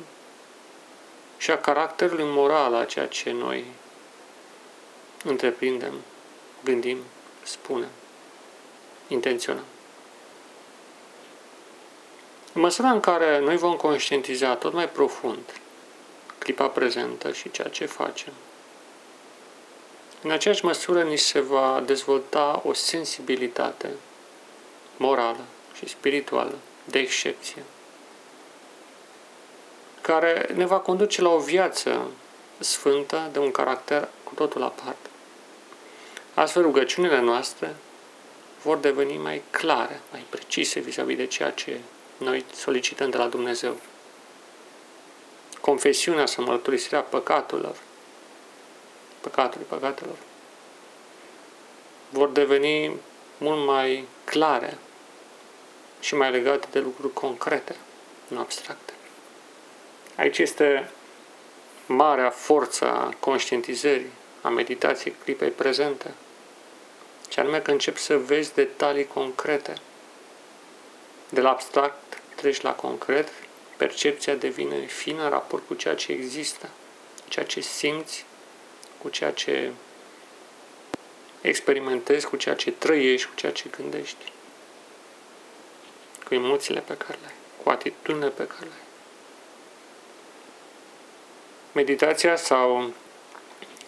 și 1.36 1.50
a 1.50 1.58
caracterului 1.58 2.24
moral 2.26 2.74
a 2.74 2.84
ceea 2.84 3.06
ce 3.06 3.30
noi 3.30 3.64
întreprindem, 5.24 5.94
gândim, 6.64 6.98
spunem, 7.42 7.90
intenționăm. 9.08 9.64
În 12.52 12.60
măsura 12.60 12.90
în 12.90 13.00
care 13.00 13.40
noi 13.40 13.56
vom 13.56 13.76
conștientiza 13.76 14.54
tot 14.54 14.72
mai 14.72 14.88
profund 14.88 15.60
clipa 16.38 16.66
prezentă 16.66 17.32
și 17.32 17.50
ceea 17.50 17.68
ce 17.68 17.86
facem, 17.86 18.32
în 20.22 20.30
aceeași 20.30 20.64
măsură 20.64 21.02
ni 21.02 21.16
se 21.16 21.40
va 21.40 21.82
dezvolta 21.86 22.62
o 22.64 22.72
sensibilitate 22.72 23.90
morală 24.96 25.44
și 25.74 25.88
spirituală 25.88 26.54
de 26.84 26.98
excepție, 26.98 27.62
care 30.00 30.50
ne 30.54 30.66
va 30.66 30.78
conduce 30.78 31.22
la 31.22 31.28
o 31.28 31.38
viață 31.38 32.06
sfântă 32.58 33.28
de 33.32 33.38
un 33.38 33.50
caracter 33.50 34.08
cu 34.24 34.34
totul 34.34 34.62
aparte. 34.62 35.08
Astfel, 36.34 36.62
rugăciunile 36.62 37.20
noastre 37.20 37.74
vor 38.62 38.76
deveni 38.76 39.16
mai 39.16 39.42
clare, 39.50 40.00
mai 40.10 40.24
precise 40.28 40.80
vis-a-vis 40.80 41.16
de 41.16 41.26
ceea 41.26 41.50
ce 41.50 41.80
noi 42.20 42.44
solicităm 42.54 43.10
de 43.10 43.16
la 43.16 43.26
Dumnezeu. 43.26 43.76
Confesiunea 45.60 46.26
să 46.26 46.40
mărturisirea 46.40 47.00
păcatelor, 47.00 47.76
păcatului 49.20 49.66
păcatelor, 49.68 50.16
vor 52.08 52.28
deveni 52.28 52.96
mult 53.38 53.66
mai 53.66 54.04
clare 54.24 54.78
și 56.00 56.14
mai 56.14 56.30
legate 56.30 56.66
de 56.70 56.78
lucruri 56.78 57.12
concrete, 57.12 57.76
nu 58.28 58.38
abstracte. 58.38 58.92
Aici 60.16 60.38
este 60.38 60.90
marea 61.86 62.30
forță 62.30 62.84
a 62.84 63.14
conștientizării, 63.20 64.12
a 64.42 64.48
meditației 64.48 65.14
clipei 65.24 65.50
prezente, 65.50 66.14
ce 67.28 67.40
anume 67.40 67.60
că 67.60 67.70
începi 67.70 67.98
să 67.98 68.16
vezi 68.16 68.54
detalii 68.54 69.06
concrete. 69.06 69.74
De 71.28 71.40
la 71.40 71.50
abstract 71.50 72.09
treci 72.40 72.60
la 72.60 72.74
concret, 72.74 73.28
percepția 73.76 74.34
devine 74.34 74.76
fină 74.86 75.22
în 75.22 75.30
raport 75.30 75.66
cu 75.66 75.74
ceea 75.74 75.94
ce 75.94 76.12
există, 76.12 76.68
ceea 77.28 77.44
ce 77.44 77.60
simți, 77.60 78.24
cu 78.98 79.08
ceea 79.08 79.30
ce 79.30 79.70
experimentezi, 81.40 82.26
cu 82.26 82.36
ceea 82.36 82.54
ce 82.54 82.70
trăiești, 82.70 83.28
cu 83.28 83.34
ceea 83.34 83.52
ce 83.52 83.68
gândești, 83.76 84.32
cu 86.24 86.34
emoțiile 86.34 86.80
pe 86.80 86.96
care 86.96 87.18
le 87.20 87.26
ai, 87.26 87.34
cu 87.62 87.68
atitudinile 87.68 88.28
pe 88.28 88.46
care 88.46 88.64
le 88.64 88.72
ai. 88.80 88.86
Meditația 91.72 92.36
sau 92.36 92.92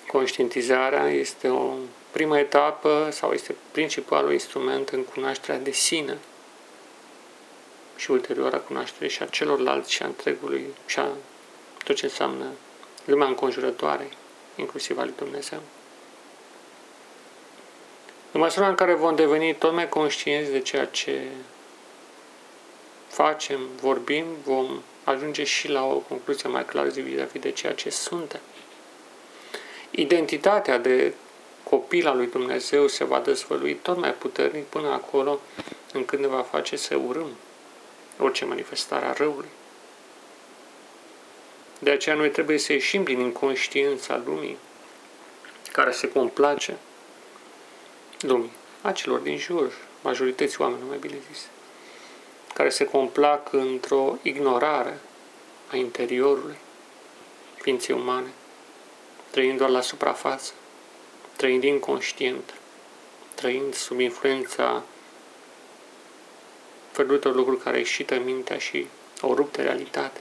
conștientizarea 0.07 1.09
este 1.09 1.49
o 1.49 1.75
primă 2.11 2.39
etapă 2.39 3.09
sau 3.11 3.33
este 3.33 3.55
principalul 3.71 4.33
instrument 4.33 4.89
în 4.89 5.05
cunoașterea 5.05 5.61
de 5.61 5.71
sine 5.71 6.19
și 8.03 8.11
ulterior 8.11 8.55
a 8.55 8.59
cunoașterii 8.59 9.09
și 9.09 9.23
a 9.23 9.27
celorlalți 9.27 9.93
și 9.93 10.03
a 10.03 10.07
întregului 10.07 10.67
și 10.87 10.99
a 10.99 11.09
tot 11.85 11.97
ce 11.97 12.05
înseamnă 12.05 12.47
lumea 13.05 13.27
înconjurătoare, 13.27 14.09
inclusiv 14.57 14.99
a 14.99 15.05
lui 15.05 15.13
Dumnezeu. 15.17 15.61
În 18.33 18.41
măsura 18.41 18.69
în 18.69 18.75
care 18.75 18.95
vom 18.95 19.15
deveni 19.15 19.55
tot 19.55 19.73
mai 19.73 19.89
conștienți 19.89 20.51
de 20.51 20.61
ceea 20.61 20.87
ce 20.87 21.27
facem, 23.09 23.61
vorbim, 23.81 24.25
vom 24.45 24.83
ajunge 25.05 25.45
și 25.45 25.69
la 25.69 25.85
o 25.85 25.95
concluzie 25.95 26.49
mai 26.49 26.65
clară 26.65 26.89
vis-a-vis 26.89 27.41
de 27.41 27.51
ceea 27.51 27.75
ce 27.75 27.91
suntem. 27.91 28.41
Identitatea 29.91 30.79
de 30.79 31.15
copil 31.63 32.07
al 32.07 32.17
lui 32.17 32.27
Dumnezeu 32.27 32.87
se 32.87 33.05
va 33.05 33.21
dezvălui 33.21 33.75
tot 33.75 33.97
mai 33.97 34.15
puternic 34.15 34.65
până 34.65 34.89
acolo 34.89 35.41
încât 35.93 36.19
ne 36.19 36.27
va 36.27 36.43
face 36.43 36.77
să 36.77 36.97
urâm 36.97 37.29
orice 38.23 38.45
manifestare 38.45 39.07
a 39.07 39.13
răului. 39.13 39.49
De 41.79 41.91
aceea 41.91 42.15
noi 42.15 42.31
trebuie 42.31 42.59
să 42.59 42.73
ieșim 42.73 43.05
din 43.05 43.21
inconștiența 43.21 44.23
lumii 44.25 44.57
care 45.73 45.91
se 45.91 46.09
complace 46.09 46.77
lumii, 48.21 48.53
a 48.83 48.93
celor 48.93 49.19
din 49.19 49.37
jur, 49.37 49.73
majorității 50.03 50.57
oamenilor, 50.61 50.89
mai 50.89 50.99
bine 50.99 51.17
zis, 51.33 51.47
care 52.55 52.69
se 52.69 52.85
complac 52.85 53.53
într-o 53.53 54.19
ignorare 54.23 54.99
a 55.71 55.77
interiorului 55.77 56.57
ființei 57.63 57.95
umane, 57.95 58.33
trăind 59.31 59.59
doar 59.59 59.71
la 59.71 59.81
suprafață, 59.81 60.53
trăind 61.37 61.63
inconștient, 61.63 62.55
trăind 63.35 63.75
sub 63.75 64.01
influența 64.01 64.83
feluritor 66.93 67.35
lucruri 67.35 67.61
care 67.61 67.79
ieșită 67.79 68.19
mintea 68.19 68.59
și 68.59 68.87
o 69.21 69.35
ruptă 69.35 69.63
realitate. 69.63 70.21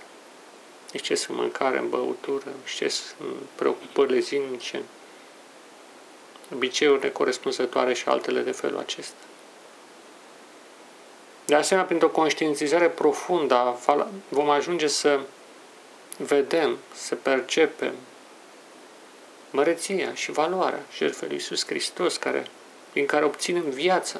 Exces 0.91 1.27
în 1.27 1.36
mâncare, 1.36 1.77
în 1.77 1.89
băutură, 1.89 2.53
exces 2.63 3.15
în 3.19 3.34
preocupările 3.55 4.19
zilnice, 4.19 4.81
obiceiuri 6.53 7.03
necorespunzătoare 7.03 7.93
și 7.93 8.07
altele 8.07 8.41
de 8.41 8.51
felul 8.51 8.77
acesta. 8.77 9.15
De 11.45 11.55
asemenea, 11.55 11.88
printr-o 11.88 12.10
conștientizare 12.10 12.89
profundă 12.89 13.79
vom 14.29 14.49
ajunge 14.49 14.88
să 14.88 15.19
vedem, 16.17 16.77
să 16.93 17.15
percepem 17.15 17.93
măreția 19.49 20.13
și 20.13 20.31
valoarea 20.31 20.86
jertfei 20.97 21.27
lui 21.27 21.38
Iisus 21.38 21.65
Hristos, 21.65 22.17
care, 22.17 22.45
prin 22.91 23.05
care 23.05 23.25
obținem 23.25 23.69
viața. 23.69 24.19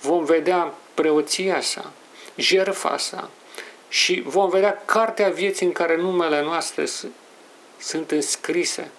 Vom 0.00 0.24
vedea 0.24 0.74
preoția 0.96 1.60
sa, 1.60 1.92
jertfa 2.36 2.96
sa 2.96 3.30
și 3.88 4.22
vom 4.26 4.50
vedea 4.50 4.82
cartea 4.84 5.28
vieții 5.28 5.66
în 5.66 5.72
care 5.72 5.96
numele 5.96 6.42
noastre 6.42 6.84
sunt 7.78 8.10
înscrise 8.10 8.90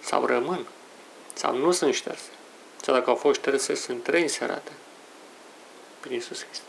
sau 0.00 0.26
rămân 0.26 0.66
sau 1.32 1.56
nu 1.56 1.70
sunt 1.70 1.94
șterse. 1.94 2.30
Sau 2.82 2.94
dacă 2.94 3.10
au 3.10 3.16
fost 3.16 3.38
șterse, 3.38 3.74
sunt 3.74 4.06
reinserate 4.06 4.72
prin 6.00 6.12
Iisus 6.12 6.44
Hristos. 6.44 6.66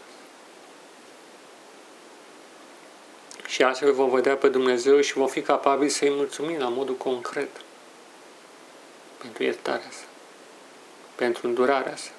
Și 3.48 3.64
astfel 3.64 3.94
vom 3.94 4.10
vedea 4.10 4.36
pe 4.36 4.48
Dumnezeu 4.48 5.02
și 5.02 5.14
vom 5.14 5.28
fi 5.28 5.42
capabili 5.42 5.90
să-i 5.90 6.10
mulțumim 6.10 6.58
la 6.58 6.68
modul 6.68 6.96
concret 6.96 7.50
pentru 9.18 9.44
iertarea 9.44 9.90
sa, 9.92 10.06
pentru 11.16 11.48
îndurarea 11.48 11.96
sa, 11.96 12.12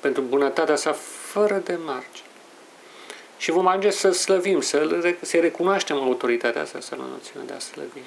pentru 0.00 0.22
bunătatea 0.22 0.76
sa 0.76 0.96
fără 1.32 1.54
de 1.54 1.78
marge. 1.84 2.22
Și 3.36 3.50
vom 3.50 3.66
ajunge 3.66 3.90
să 3.90 4.10
slăvim, 4.10 4.60
să, 4.60 5.14
să 5.20 5.36
recunoaștem 5.36 5.96
autoritatea 5.96 6.64
sa, 6.64 6.80
să 6.80 6.94
la 6.96 7.04
noțiunea 7.04 7.46
de 7.46 7.52
a 7.52 7.58
slăvi, 7.58 8.00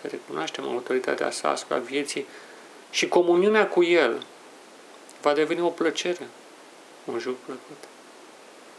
să 0.00 0.06
recunoaștem 0.10 0.68
autoritatea 0.68 1.30
sa 1.30 1.50
asupra 1.50 1.78
vieții 1.78 2.26
și 2.90 3.08
comuniunea 3.08 3.68
cu 3.68 3.82
El 3.82 4.22
va 5.22 5.32
deveni 5.32 5.60
o 5.60 5.68
plăcere, 5.68 6.28
un 7.04 7.18
juc 7.18 7.36
plăcut. 7.38 7.84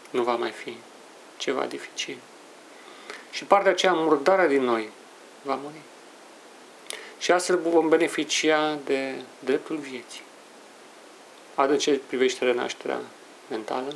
Nu 0.10 0.24
va 0.24 0.36
mai 0.36 0.52
fi 0.52 0.78
ceva 1.38 1.66
dificil. 1.66 2.18
Și 3.32 3.44
partea 3.44 3.72
aceea, 3.72 3.94
murdarea 3.94 4.48
din 4.48 4.62
noi, 4.62 4.90
va 5.42 5.60
muri. 5.64 5.82
Și 7.20 7.32
astfel 7.32 7.58
vom 7.58 7.90
beneficia 7.90 8.80
de 8.86 9.14
dreptul 9.40 9.76
vieții. 9.76 10.22
Atât 11.56 11.80
ce 11.80 12.02
privește 12.08 12.46
renașterea 12.46 13.00
mentală, 13.52 13.94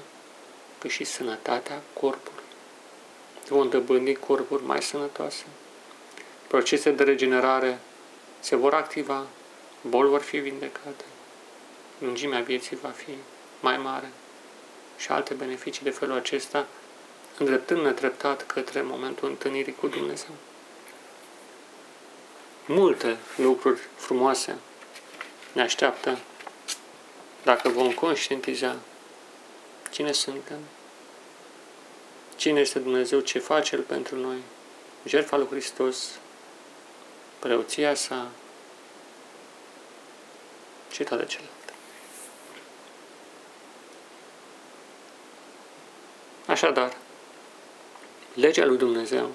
cât 0.79 0.89
și 0.89 1.03
sănătatea 1.03 1.81
corpului. 1.93 2.43
Vom 3.47 3.69
dobândi 3.69 4.15
corpuri 4.15 4.63
mai 4.63 4.81
sănătoase. 4.81 5.43
Procese 6.47 6.91
de 6.91 7.03
regenerare 7.03 7.79
se 8.39 8.55
vor 8.55 8.73
activa, 8.73 9.25
boli 9.81 10.09
vor 10.09 10.21
fi 10.21 10.37
vindecate, 10.37 11.03
lungimea 11.99 12.41
vieții 12.41 12.75
va 12.75 12.89
fi 12.89 13.11
mai 13.59 13.77
mare 13.77 14.11
și 14.97 15.11
alte 15.11 15.33
beneficii 15.33 15.83
de 15.83 15.89
felul 15.89 16.17
acesta, 16.17 16.67
îndreptând-ne 17.37 17.91
treptat 17.91 18.45
către 18.45 18.81
momentul 18.81 19.29
întâlnirii 19.29 19.75
cu 19.75 19.87
Dumnezeu. 19.87 20.35
Multe 22.65 23.17
lucruri 23.35 23.79
frumoase 23.95 24.55
ne 25.53 25.61
așteaptă 25.61 26.17
dacă 27.43 27.69
vom 27.69 27.91
conștientiza 27.91 28.75
cine 29.95 30.11
suntem, 30.11 30.59
cine 32.35 32.59
este 32.59 32.79
Dumnezeu, 32.79 33.19
ce 33.19 33.39
face 33.39 33.75
El 33.75 33.81
pentru 33.81 34.15
noi, 34.15 34.37
jertfa 35.05 35.37
lui 35.37 35.47
Hristos, 35.47 36.19
preoția 37.39 37.93
sa? 37.93 38.27
Și 40.91 41.03
toate 41.03 41.25
celelalte. 41.25 41.73
Așadar, 46.45 46.97
legea 48.33 48.65
lui 48.65 48.77
Dumnezeu 48.77 49.31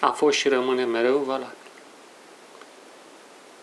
a 0.00 0.10
fost 0.10 0.38
și 0.38 0.48
rămâne 0.48 0.84
mereu 0.84 1.18
valabilă. 1.18 1.61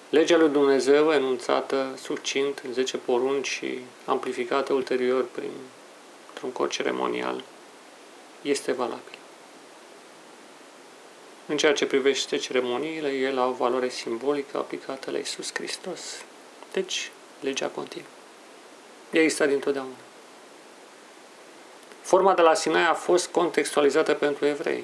Legea 0.10 0.38
lui 0.38 0.50
Dumnezeu, 0.50 1.12
enunțată 1.12 1.98
succint 2.02 2.62
în 2.66 2.74
10 2.74 2.98
porunci 2.98 3.48
și 3.48 3.80
amplificată 4.06 4.74
ulterior 4.74 5.26
prin 5.26 5.52
un 6.44 6.52
cod 6.52 6.70
ceremonial, 6.70 7.44
este 8.42 8.72
valabil. 8.72 9.18
În 11.46 11.58
ceea 11.58 11.74
ce 11.74 11.86
privește 11.86 12.38
ceremoniile, 12.38 13.10
ele 13.10 13.40
au 13.40 13.52
valoare 13.52 13.90
simbolică 13.90 14.58
aplicată 14.58 15.12
la 15.12 15.18
Iisus 15.18 15.54
Hristos. 15.54 16.24
Deci, 16.72 17.12
legea 17.40 17.68
continuă. 17.68 18.08
Ea 19.12 19.22
există 19.22 19.46
dintotdeauna. 19.46 19.96
Forma 22.02 22.34
de 22.34 22.42
la 22.42 22.54
Sinai 22.54 22.88
a 22.88 22.94
fost 22.94 23.28
contextualizată 23.28 24.14
pentru 24.14 24.46
evrei, 24.46 24.84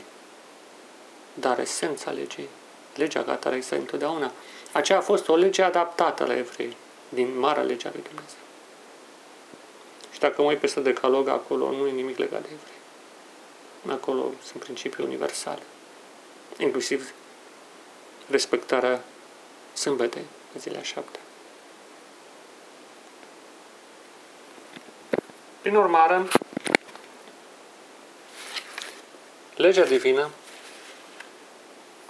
dar 1.34 1.60
esența 1.60 2.12
legii, 2.12 2.48
legea 2.96 3.24
ca 3.24 3.32
atare 3.32 3.56
există 3.56 3.76
întotdeauna, 3.76 4.32
aceea 4.76 4.98
a 4.98 5.02
fost 5.02 5.28
o 5.28 5.36
lege 5.36 5.62
adaptată 5.62 6.26
la 6.26 6.38
evrei, 6.38 6.78
din 7.10 7.40
marea 7.40 7.64
legea 7.64 7.90
lui 7.94 8.04
Dumnezeu. 8.04 8.38
Și 10.12 10.20
dacă 10.20 10.42
mă 10.42 10.48
uit 10.48 10.60
peste 10.60 10.80
decalog, 10.80 11.28
acolo 11.28 11.72
nu 11.72 11.88
e 11.88 11.92
nimic 11.92 12.18
legat 12.18 12.42
de 12.42 12.48
evrei. 12.54 13.96
Acolo 13.98 14.32
sunt 14.44 14.64
principii 14.64 15.04
universale, 15.04 15.62
inclusiv 16.58 17.14
respectarea 18.30 19.04
sâmbetei, 19.74 20.26
zilea 20.58 20.82
șapte. 20.82 21.20
Prin 25.62 25.76
urmare, 25.76 26.28
legea 29.56 29.84
divină 29.84 30.30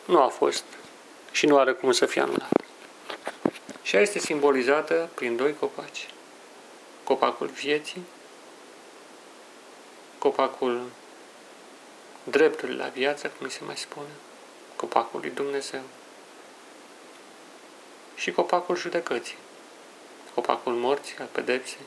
nu 0.05 0.21
a 0.21 0.27
fost 0.27 0.63
și 1.31 1.45
nu 1.45 1.57
are 1.57 1.73
cum 1.73 1.91
să 1.91 2.05
fie 2.05 2.21
anulată. 2.21 2.54
Și 3.85 3.95
ea 3.95 4.01
este 4.01 4.19
simbolizată 4.19 5.09
prin 5.13 5.35
doi 5.35 5.55
copaci. 5.55 6.07
Copacul 7.03 7.47
vieții, 7.47 8.03
copacul 10.17 10.81
dreptului 12.23 12.75
la 12.75 12.87
viață, 12.87 13.31
cum 13.37 13.49
se 13.49 13.59
mai 13.65 13.77
spune, 13.77 14.09
copacul 14.75 15.19
lui 15.19 15.29
Dumnezeu 15.29 15.81
și 18.15 18.31
copacul 18.31 18.75
judecății, 18.75 19.37
copacul 20.33 20.73
morții, 20.73 21.17
al 21.19 21.27
pedepsei. 21.31 21.85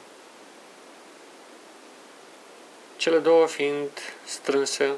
Cele 2.97 3.19
două 3.19 3.47
fiind 3.47 3.91
strânse 4.25 4.93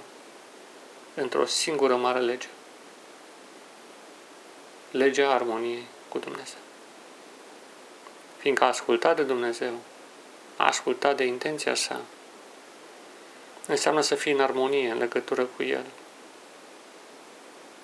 într-o 1.14 1.46
singură 1.46 1.96
mare 1.96 2.18
lege 2.18 2.48
legea 4.90 5.30
armoniei 5.30 5.86
cu 6.08 6.18
Dumnezeu. 6.18 6.58
Fiindcă 8.40 8.64
a 8.64 8.66
ascultat 8.66 9.16
de 9.16 9.22
Dumnezeu, 9.22 9.72
a 10.56 10.66
ascultat 10.66 11.16
de 11.16 11.24
intenția 11.24 11.74
sa, 11.74 12.00
înseamnă 13.66 14.00
să 14.00 14.14
fii 14.14 14.32
în 14.32 14.40
armonie, 14.40 14.90
în 14.90 14.98
legătură 14.98 15.44
cu 15.44 15.62
El. 15.62 15.84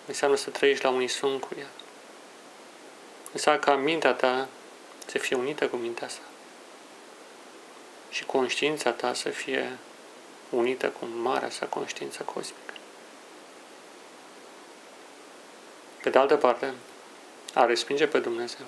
Înseamnă 0.06 0.36
să 0.36 0.50
trăiești 0.50 0.84
la 0.84 0.90
unison 0.90 1.38
cu 1.38 1.48
El. 1.58 1.70
Înseamnă 3.32 3.60
ca 3.60 3.76
mintea 3.76 4.12
ta 4.12 4.48
să 5.06 5.18
fie 5.18 5.36
unită 5.36 5.68
cu 5.68 5.76
mintea 5.76 6.08
sa. 6.08 6.20
Și 8.10 8.24
conștiința 8.24 8.92
ta 8.92 9.14
să 9.14 9.28
fie 9.28 9.78
unită 10.50 10.88
cu 10.88 11.06
marea 11.06 11.50
sa 11.50 11.66
conștiință 11.66 12.22
cosmică. 12.22 12.74
Pe 16.02 16.10
de 16.10 16.18
altă 16.18 16.36
parte, 16.36 16.74
a 17.54 17.64
respinge 17.64 18.06
pe 18.06 18.18
Dumnezeu 18.18 18.66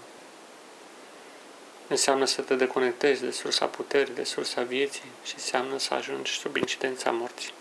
înseamnă 1.88 2.24
să 2.24 2.42
te 2.42 2.54
deconectezi 2.54 3.20
de 3.20 3.30
sursa 3.30 3.66
puterii, 3.66 4.14
de 4.14 4.24
sursa 4.24 4.62
vieții 4.62 5.10
și 5.24 5.32
înseamnă 5.34 5.78
să 5.78 5.94
ajungi 5.94 6.32
sub 6.32 6.56
incidența 6.56 7.10
morții. 7.10 7.52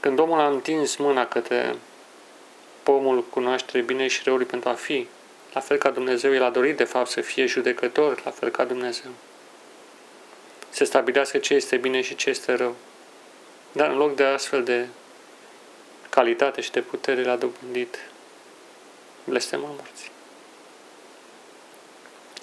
Când 0.00 0.18
omul 0.18 0.40
a 0.40 0.48
întins 0.48 0.96
mâna 0.96 1.26
către 1.26 1.76
pomul 2.82 3.24
cunoaștere 3.24 3.82
bine 3.82 4.06
și 4.06 4.20
răului 4.24 4.46
pentru 4.46 4.68
a 4.68 4.74
fi, 4.74 5.06
la 5.52 5.60
fel 5.60 5.76
ca 5.76 5.90
Dumnezeu, 5.90 6.34
el 6.34 6.42
a 6.42 6.50
dorit 6.50 6.76
de 6.76 6.84
fapt 6.84 7.10
să 7.10 7.20
fie 7.20 7.46
judecător, 7.46 8.20
la 8.24 8.30
fel 8.30 8.48
ca 8.48 8.64
Dumnezeu. 8.64 9.10
Să 10.70 10.84
stabilească 10.84 11.38
ce 11.38 11.54
este 11.54 11.76
bine 11.76 12.00
și 12.00 12.14
ce 12.14 12.30
este 12.30 12.54
rău. 12.54 12.76
Dar 13.72 13.90
în 13.90 13.96
loc 13.96 14.14
de 14.14 14.24
astfel 14.24 14.64
de 14.64 14.86
calitate 16.10 16.60
și 16.60 16.70
de 16.70 16.80
putere 16.80 17.24
l-a 17.24 17.36
dobândit 17.36 17.98
blestemul 19.24 19.68
morții. 19.68 20.11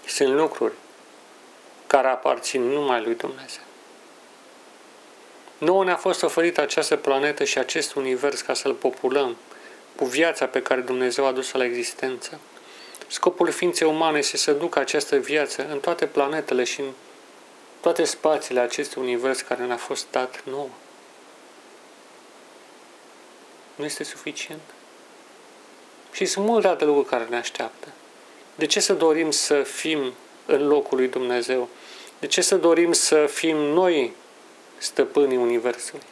Sunt 0.10 0.34
lucruri 0.34 0.74
care 1.88 2.08
aparțin 2.08 2.62
numai 2.62 3.04
lui 3.04 3.16
Dumnezeu. 3.16 3.64
Nouă 5.58 5.84
ne-a 5.84 5.96
fost 5.96 6.24
oferită 6.24 6.62
această 6.62 6.96
planetă 6.96 7.44
și 7.44 7.58
acest 7.58 7.94
univers 7.94 8.42
ca 8.42 8.54
să-l 8.54 8.74
populăm 8.74 9.38
cu 9.96 10.06
viața 10.06 10.46
pe 10.46 10.62
care 10.62 10.82
Dumnezeu 10.82 11.26
a 11.26 11.28
adus-o 11.28 11.58
la 11.58 11.64
existență. 11.64 12.40
Scopul 13.08 13.52
ființei 13.52 13.88
umane 13.88 14.18
este 14.18 14.38
să 14.38 14.52
ducă 14.52 14.80
această 14.80 15.16
viață 15.16 15.68
în 15.70 15.80
toate 15.80 16.06
planetele 16.06 16.64
și 16.64 16.80
în 16.80 16.92
toate 17.80 18.04
spațiile 18.04 18.60
acestui 18.60 19.02
univers 19.02 19.42
care 19.42 19.66
ne-a 19.66 19.78
fost 19.78 20.06
dat 20.12 20.44
nouă 20.44 20.70
nu 23.76 23.86
este 23.86 24.04
suficient. 24.04 24.62
Și 26.12 26.26
sunt 26.26 26.46
multe 26.46 26.68
alte 26.68 26.86
lucruri 26.86 27.08
care 27.08 27.26
ne 27.30 27.36
așteaptă. 27.36 27.88
De 28.60 28.66
ce 28.66 28.80
să 28.80 28.94
dorim 28.94 29.32
să 29.32 29.64
fim 29.64 30.14
în 30.46 30.68
locul 30.68 30.98
lui 30.98 31.08
Dumnezeu? 31.08 31.70
De 32.20 32.28
ce 32.28 32.42
să 32.42 32.58
dorim 32.58 32.92
să 32.92 33.26
fim 33.26 33.56
noi 33.58 34.14
stăpânii 34.78 35.38
Universului? 35.38 36.04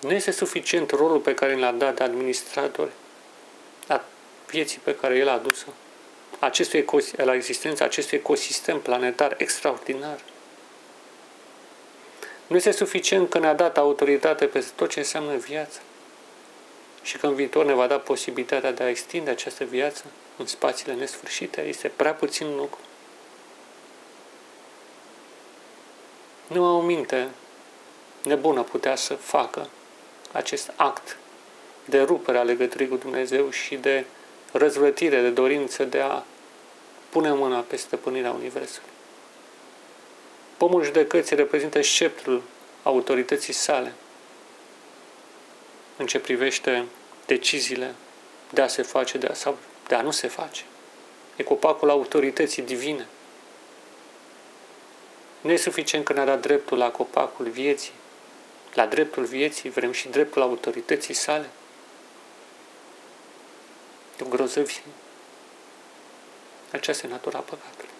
Nu 0.00 0.12
este 0.12 0.30
suficient 0.30 0.90
rolul 0.90 1.18
pe 1.18 1.34
care 1.34 1.56
l-a 1.56 1.72
dat 1.72 1.96
de 1.96 2.02
administrator 2.02 2.90
a 3.88 4.04
vieții 4.46 4.80
pe 4.84 4.94
care 4.94 5.16
El 5.16 5.28
a 5.28 5.32
adus-o, 5.32 5.68
acestui 6.38 6.84
la 7.16 7.34
existența 7.34 7.84
acestui 7.84 8.18
ecosistem 8.18 8.80
planetar 8.80 9.34
extraordinar. 9.38 10.18
Nu 12.46 12.56
este 12.56 12.70
suficient 12.70 13.30
că 13.30 13.38
ne-a 13.38 13.54
dat 13.54 13.78
autoritate 13.78 14.46
peste 14.46 14.72
tot 14.76 14.90
ce 14.90 14.98
înseamnă 14.98 15.36
viață 15.36 15.80
și 17.02 17.16
că 17.16 17.26
în 17.26 17.34
viitor 17.34 17.64
ne 17.64 17.74
va 17.74 17.86
da 17.86 17.98
posibilitatea 17.98 18.72
de 18.72 18.82
a 18.82 18.88
extinde 18.88 19.30
această 19.30 19.64
viață 19.64 20.04
în 20.40 20.46
spațiile 20.46 20.94
nesfârșite, 20.94 21.60
este 21.60 21.88
prea 21.88 22.14
puțin 22.14 22.56
lucru. 22.56 22.80
Nu 26.46 26.76
o 26.76 26.80
minte 26.80 27.28
nebună 28.22 28.62
putea 28.62 28.96
să 28.96 29.14
facă 29.14 29.68
acest 30.32 30.72
act 30.76 31.16
de 31.84 32.02
rupere 32.02 32.38
a 32.38 32.42
legăturii 32.42 32.88
cu 32.88 32.96
Dumnezeu 32.96 33.50
și 33.50 33.76
de 33.76 34.04
răzvrătire, 34.52 35.20
de 35.20 35.30
dorință 35.30 35.84
de 35.84 36.00
a 36.00 36.22
pune 37.08 37.32
mâna 37.32 37.60
pe 37.60 37.76
stăpânirea 37.76 38.30
Universului. 38.30 38.88
Pomul 40.56 40.84
judecății 40.84 41.36
reprezintă 41.36 41.82
sceptrul 41.82 42.42
autorității 42.82 43.52
sale 43.52 43.92
în 45.96 46.06
ce 46.06 46.18
privește 46.18 46.84
deciziile 47.26 47.94
de 48.50 48.60
a 48.60 48.66
se 48.66 48.82
face 48.82 49.18
de 49.18 49.26
a, 49.26 49.34
sau 49.34 49.58
de 49.90 49.96
a 49.96 50.02
nu 50.02 50.10
se 50.10 50.28
face. 50.28 50.64
E 51.36 51.42
copacul 51.42 51.90
autorității 51.90 52.62
divine. 52.62 53.06
Nu 55.40 55.50
e 55.50 55.56
suficient 55.56 56.04
că 56.04 56.12
ne-a 56.12 56.24
dat 56.24 56.40
dreptul 56.40 56.78
la 56.78 56.90
copacul 56.90 57.48
vieții. 57.48 57.92
La 58.74 58.86
dreptul 58.86 59.24
vieții 59.24 59.70
vrem 59.70 59.92
și 59.92 60.08
dreptul 60.08 60.42
autorității 60.42 61.14
sale. 61.14 61.48
E 64.20 64.24
o 64.24 64.28
grozăvie. 64.28 64.82
Aceasta 66.72 67.06
e 67.06 67.10
natura 67.10 67.38
păcatului. 67.38 67.94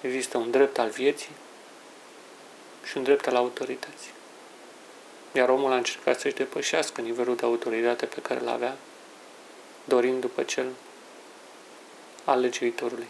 Există 0.00 0.38
un 0.38 0.50
drept 0.50 0.78
al 0.78 0.90
vieții 0.90 1.32
și 2.84 2.96
un 2.96 3.02
drept 3.02 3.26
al 3.26 3.36
autorității. 3.36 4.17
Iar 5.32 5.48
omul 5.48 5.72
a 5.72 5.76
încercat 5.76 6.20
să-și 6.20 6.34
depășească 6.34 7.00
nivelul 7.00 7.36
de 7.36 7.44
autoritate 7.44 8.06
pe 8.06 8.20
care 8.20 8.40
îl 8.40 8.48
avea, 8.48 8.76
dorind 9.84 10.20
după 10.20 10.42
cel 10.42 10.66
al 12.24 12.40
legiuitorului, 12.40 13.06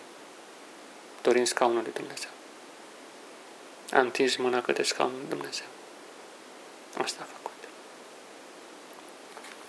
dorind 1.22 1.46
scaunul 1.46 1.83
lui 1.83 1.92
Dumnezeu. 1.92 2.31
A 3.90 4.00
întins 4.00 4.37
mâna 4.37 4.62
către 4.62 4.83
scaunul 4.83 5.18
lui 5.18 5.28
Dumnezeu. 5.28 5.66
Asta 7.02 7.18
a 7.22 7.33
făcut. 7.33 7.52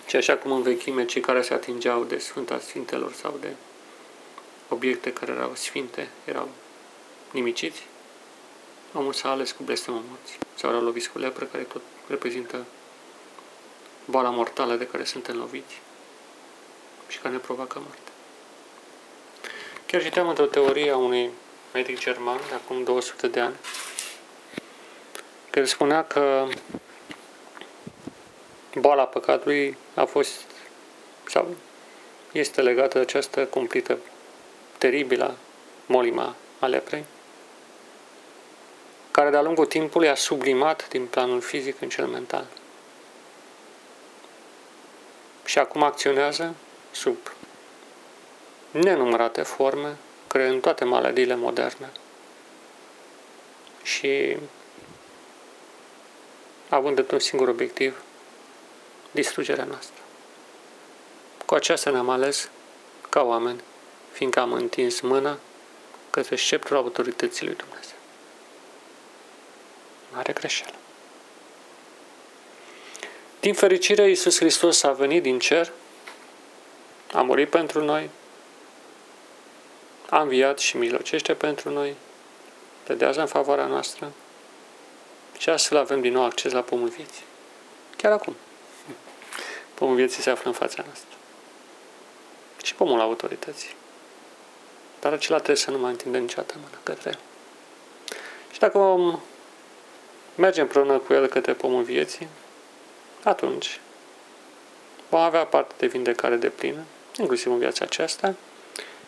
Și 0.06 0.16
așa 0.16 0.36
cum 0.36 0.52
în 0.52 0.62
vechime 0.62 1.04
cei 1.04 1.20
care 1.20 1.42
se 1.42 1.54
atingeau 1.54 2.04
de 2.04 2.18
Sfânta 2.18 2.58
Sfintelor 2.58 3.12
sau 3.12 3.38
de 3.40 3.54
obiecte 4.68 5.12
care 5.12 5.32
erau 5.32 5.54
sfinte, 5.54 6.08
erau 6.24 6.48
nimiciți, 7.30 7.82
omul 8.94 9.12
s-a 9.12 9.30
ales 9.30 9.52
cu 9.52 9.62
blestemul 9.62 10.02
morții. 10.08 10.38
Sau 10.54 10.70
erau 10.70 10.82
loviți 10.82 11.10
cu 11.10 11.18
lepră, 11.18 11.44
care 11.44 11.62
tot 11.62 11.82
reprezintă 12.06 12.64
boala 14.04 14.30
mortală 14.30 14.74
de 14.74 14.86
care 14.86 15.04
suntem 15.04 15.36
loviți 15.36 15.80
și 17.08 17.18
care 17.18 17.34
ne 17.34 17.40
provoacă 17.40 17.78
moarte. 17.78 18.10
Chiar 19.86 20.02
citeam 20.02 20.28
într-o 20.28 20.46
teorie 20.46 20.90
a 20.90 20.96
unui 20.96 21.30
medic 21.72 21.98
german 21.98 22.40
de 22.48 22.54
acum 22.54 22.84
200 22.84 23.28
de 23.28 23.40
ani, 23.40 23.54
care 25.50 25.66
spunea 25.66 26.04
că 26.04 26.46
boala 28.74 29.04
păcatului 29.04 29.76
a 29.94 30.04
fost 30.04 30.40
sau 31.28 31.54
este 32.32 32.62
legată 32.62 32.98
de 32.98 33.04
această 33.04 33.46
cumplită 33.46 33.98
teribilă 34.78 35.36
molima 35.86 36.34
a 36.58 36.66
leprei, 36.66 37.04
care 39.10 39.30
de-a 39.30 39.42
lungul 39.42 39.66
timpului 39.66 40.08
a 40.08 40.14
sublimat 40.14 40.88
din 40.88 41.06
planul 41.06 41.40
fizic 41.40 41.80
în 41.80 41.88
cel 41.88 42.06
mental. 42.06 42.46
Și 45.44 45.58
acum 45.58 45.82
acționează 45.82 46.54
sub 46.90 47.16
nenumărate 48.70 49.42
forme, 49.42 49.96
creând 50.26 50.60
toate 50.60 50.84
maladiile 50.84 51.34
moderne. 51.34 51.90
Și 53.82 54.36
având 56.68 57.12
un 57.12 57.18
singur 57.18 57.48
obiectiv, 57.48 58.02
distrugerea 59.10 59.64
noastră. 59.64 60.02
Cu 61.46 61.54
aceasta 61.54 61.90
ne-am 61.90 62.08
ales 62.08 62.50
ca 63.08 63.22
oameni, 63.22 63.60
fiindcă 64.12 64.40
am 64.40 64.52
întins 64.52 65.00
mâna 65.00 65.38
către 66.10 66.36
sceptrul 66.36 66.76
autorității 66.76 67.46
lui 67.46 67.54
Dumnezeu. 67.54 67.99
Mare 70.12 70.32
greșeală. 70.32 70.74
Din 73.40 73.54
fericire, 73.54 74.08
Iisus 74.08 74.38
Hristos 74.38 74.82
a 74.82 74.92
venit 74.92 75.22
din 75.22 75.38
cer, 75.38 75.72
a 77.12 77.22
murit 77.22 77.50
pentru 77.50 77.84
noi, 77.84 78.10
a 80.08 80.20
înviat 80.20 80.58
și 80.58 80.76
milocește 80.76 81.34
pentru 81.34 81.70
noi, 81.70 81.94
pledează 82.82 83.20
în 83.20 83.26
favoarea 83.26 83.66
noastră 83.66 84.12
și 85.38 85.48
astfel 85.48 85.78
avem 85.78 86.00
din 86.00 86.12
nou 86.12 86.24
acces 86.24 86.52
la 86.52 86.60
pomul 86.60 86.88
vieții. 86.88 87.24
Chiar 87.96 88.12
acum. 88.12 88.36
Pomul 89.74 89.94
vieții 89.94 90.22
se 90.22 90.30
află 90.30 90.50
în 90.50 90.56
fața 90.56 90.82
noastră. 90.86 91.16
Și 92.62 92.74
pomul 92.74 93.00
autorității. 93.00 93.74
Dar 95.00 95.12
acela 95.12 95.36
trebuie 95.36 95.56
să 95.56 95.70
nu 95.70 95.78
mai 95.78 95.90
întindă 95.90 96.18
niciodată 96.18 96.54
mână 96.56 96.78
către 96.82 97.08
el. 97.08 97.18
Și 98.52 98.58
dacă 98.58 98.78
vom 98.78 99.20
merge 100.40 100.60
împreună 100.60 100.98
cu 100.98 101.12
el 101.12 101.26
către 101.26 101.52
pomul 101.52 101.82
vieții, 101.82 102.28
atunci 103.22 103.80
vom 105.08 105.20
avea 105.20 105.44
parte 105.44 105.74
de 105.78 105.86
vindecare 105.86 106.36
de 106.36 106.48
plină, 106.48 106.80
inclusiv 107.18 107.52
în 107.52 107.58
viața 107.58 107.84
aceasta, 107.84 108.34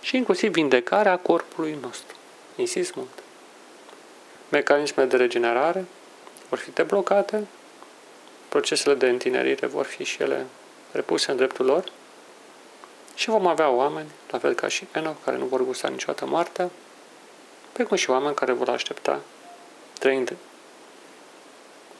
și 0.01 0.17
inclusiv 0.17 0.53
vindecarea 0.53 1.17
corpului 1.19 1.79
nostru. 1.81 2.17
Insist 2.57 2.95
mult. 2.95 3.23
Mecanismele 4.49 5.09
de 5.09 5.17
regenerare 5.17 5.85
vor 6.49 6.59
fi 6.59 6.71
deblocate, 6.71 7.47
procesele 8.49 8.95
de 8.95 9.09
întinerire 9.09 9.67
vor 9.67 9.85
fi 9.85 10.05
și 10.05 10.23
ele 10.23 10.47
repuse 10.91 11.31
în 11.31 11.37
dreptul 11.37 11.65
lor 11.65 11.85
și 13.15 13.29
vom 13.29 13.47
avea 13.47 13.69
oameni, 13.69 14.11
la 14.31 14.39
fel 14.39 14.55
ca 14.55 14.69
și 14.69 14.87
Enoch, 14.95 15.17
care 15.25 15.37
nu 15.37 15.45
vor 15.45 15.65
gusta 15.65 15.89
niciodată 15.89 16.27
moartea, 16.27 16.71
precum 17.73 17.97
și 17.97 18.11
oameni 18.11 18.35
care 18.35 18.53
vor 18.53 18.69
aștepta 18.69 19.21
trăind 19.99 20.37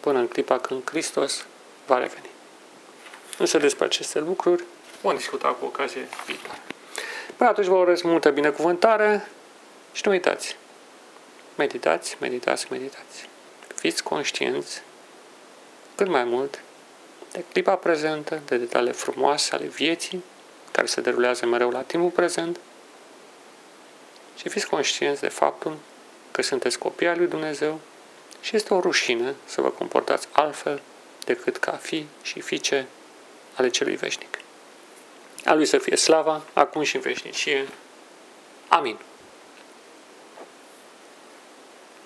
până 0.03 0.19
în 0.19 0.29
clipa 0.29 0.59
când 0.59 0.91
Hristos 0.91 1.47
va 1.87 1.99
reveni. 1.99 2.31
Însă 3.39 3.59
despre 3.59 3.85
aceste 3.85 4.19
lucruri 4.19 4.65
vom 5.01 5.17
discuta 5.17 5.49
cu 5.49 5.65
ocazie 5.65 6.09
viitoare. 6.27 6.61
Până 7.37 7.51
atunci 7.51 7.67
vă 7.67 7.75
urez 7.75 8.01
multă 8.01 8.31
binecuvântare 8.31 9.29
și 9.93 10.03
nu 10.05 10.11
uitați, 10.11 10.57
meditați, 11.57 12.17
meditați, 12.21 12.67
meditați. 12.71 13.29
Fiți 13.75 14.03
conștienți 14.03 14.83
cât 15.95 16.09
mai 16.09 16.25
mult 16.25 16.63
de 17.33 17.45
clipa 17.53 17.75
prezentă, 17.75 18.41
de 18.47 18.57
detaliile 18.57 18.93
frumoase 18.93 19.55
ale 19.55 19.67
vieții, 19.67 20.25
care 20.73 20.87
se 20.87 21.01
derulează 21.01 21.47
mereu 21.47 21.71
la 21.71 21.83
timpul 21.83 22.11
prezent, 22.11 22.59
și 24.37 24.49
fiți 24.49 24.67
conștienți 24.67 25.21
de 25.21 25.29
faptul 25.29 25.77
că 26.31 26.43
sunteți 26.43 26.79
copii 26.79 27.07
al 27.07 27.17
lui 27.19 27.27
Dumnezeu 27.27 27.81
și 28.43 28.57
este 28.57 28.75
o 28.75 28.81
rușine 28.81 29.35
să 29.45 29.61
vă 29.61 29.69
comportați 29.69 30.29
altfel 30.33 30.83
decât 31.25 31.57
ca 31.57 31.73
fi 31.73 32.07
și 32.23 32.41
fiice 32.41 32.87
ale 33.55 33.69
celui 33.69 33.97
veșnic. 33.97 34.39
A 35.45 35.55
lui 35.55 35.67
să 35.67 35.79
fie 35.79 35.97
slava, 35.97 36.43
acum 36.53 36.83
și 36.83 36.97
în 36.97 37.03
veșnicie. 37.03 37.69
Amin. 38.69 38.99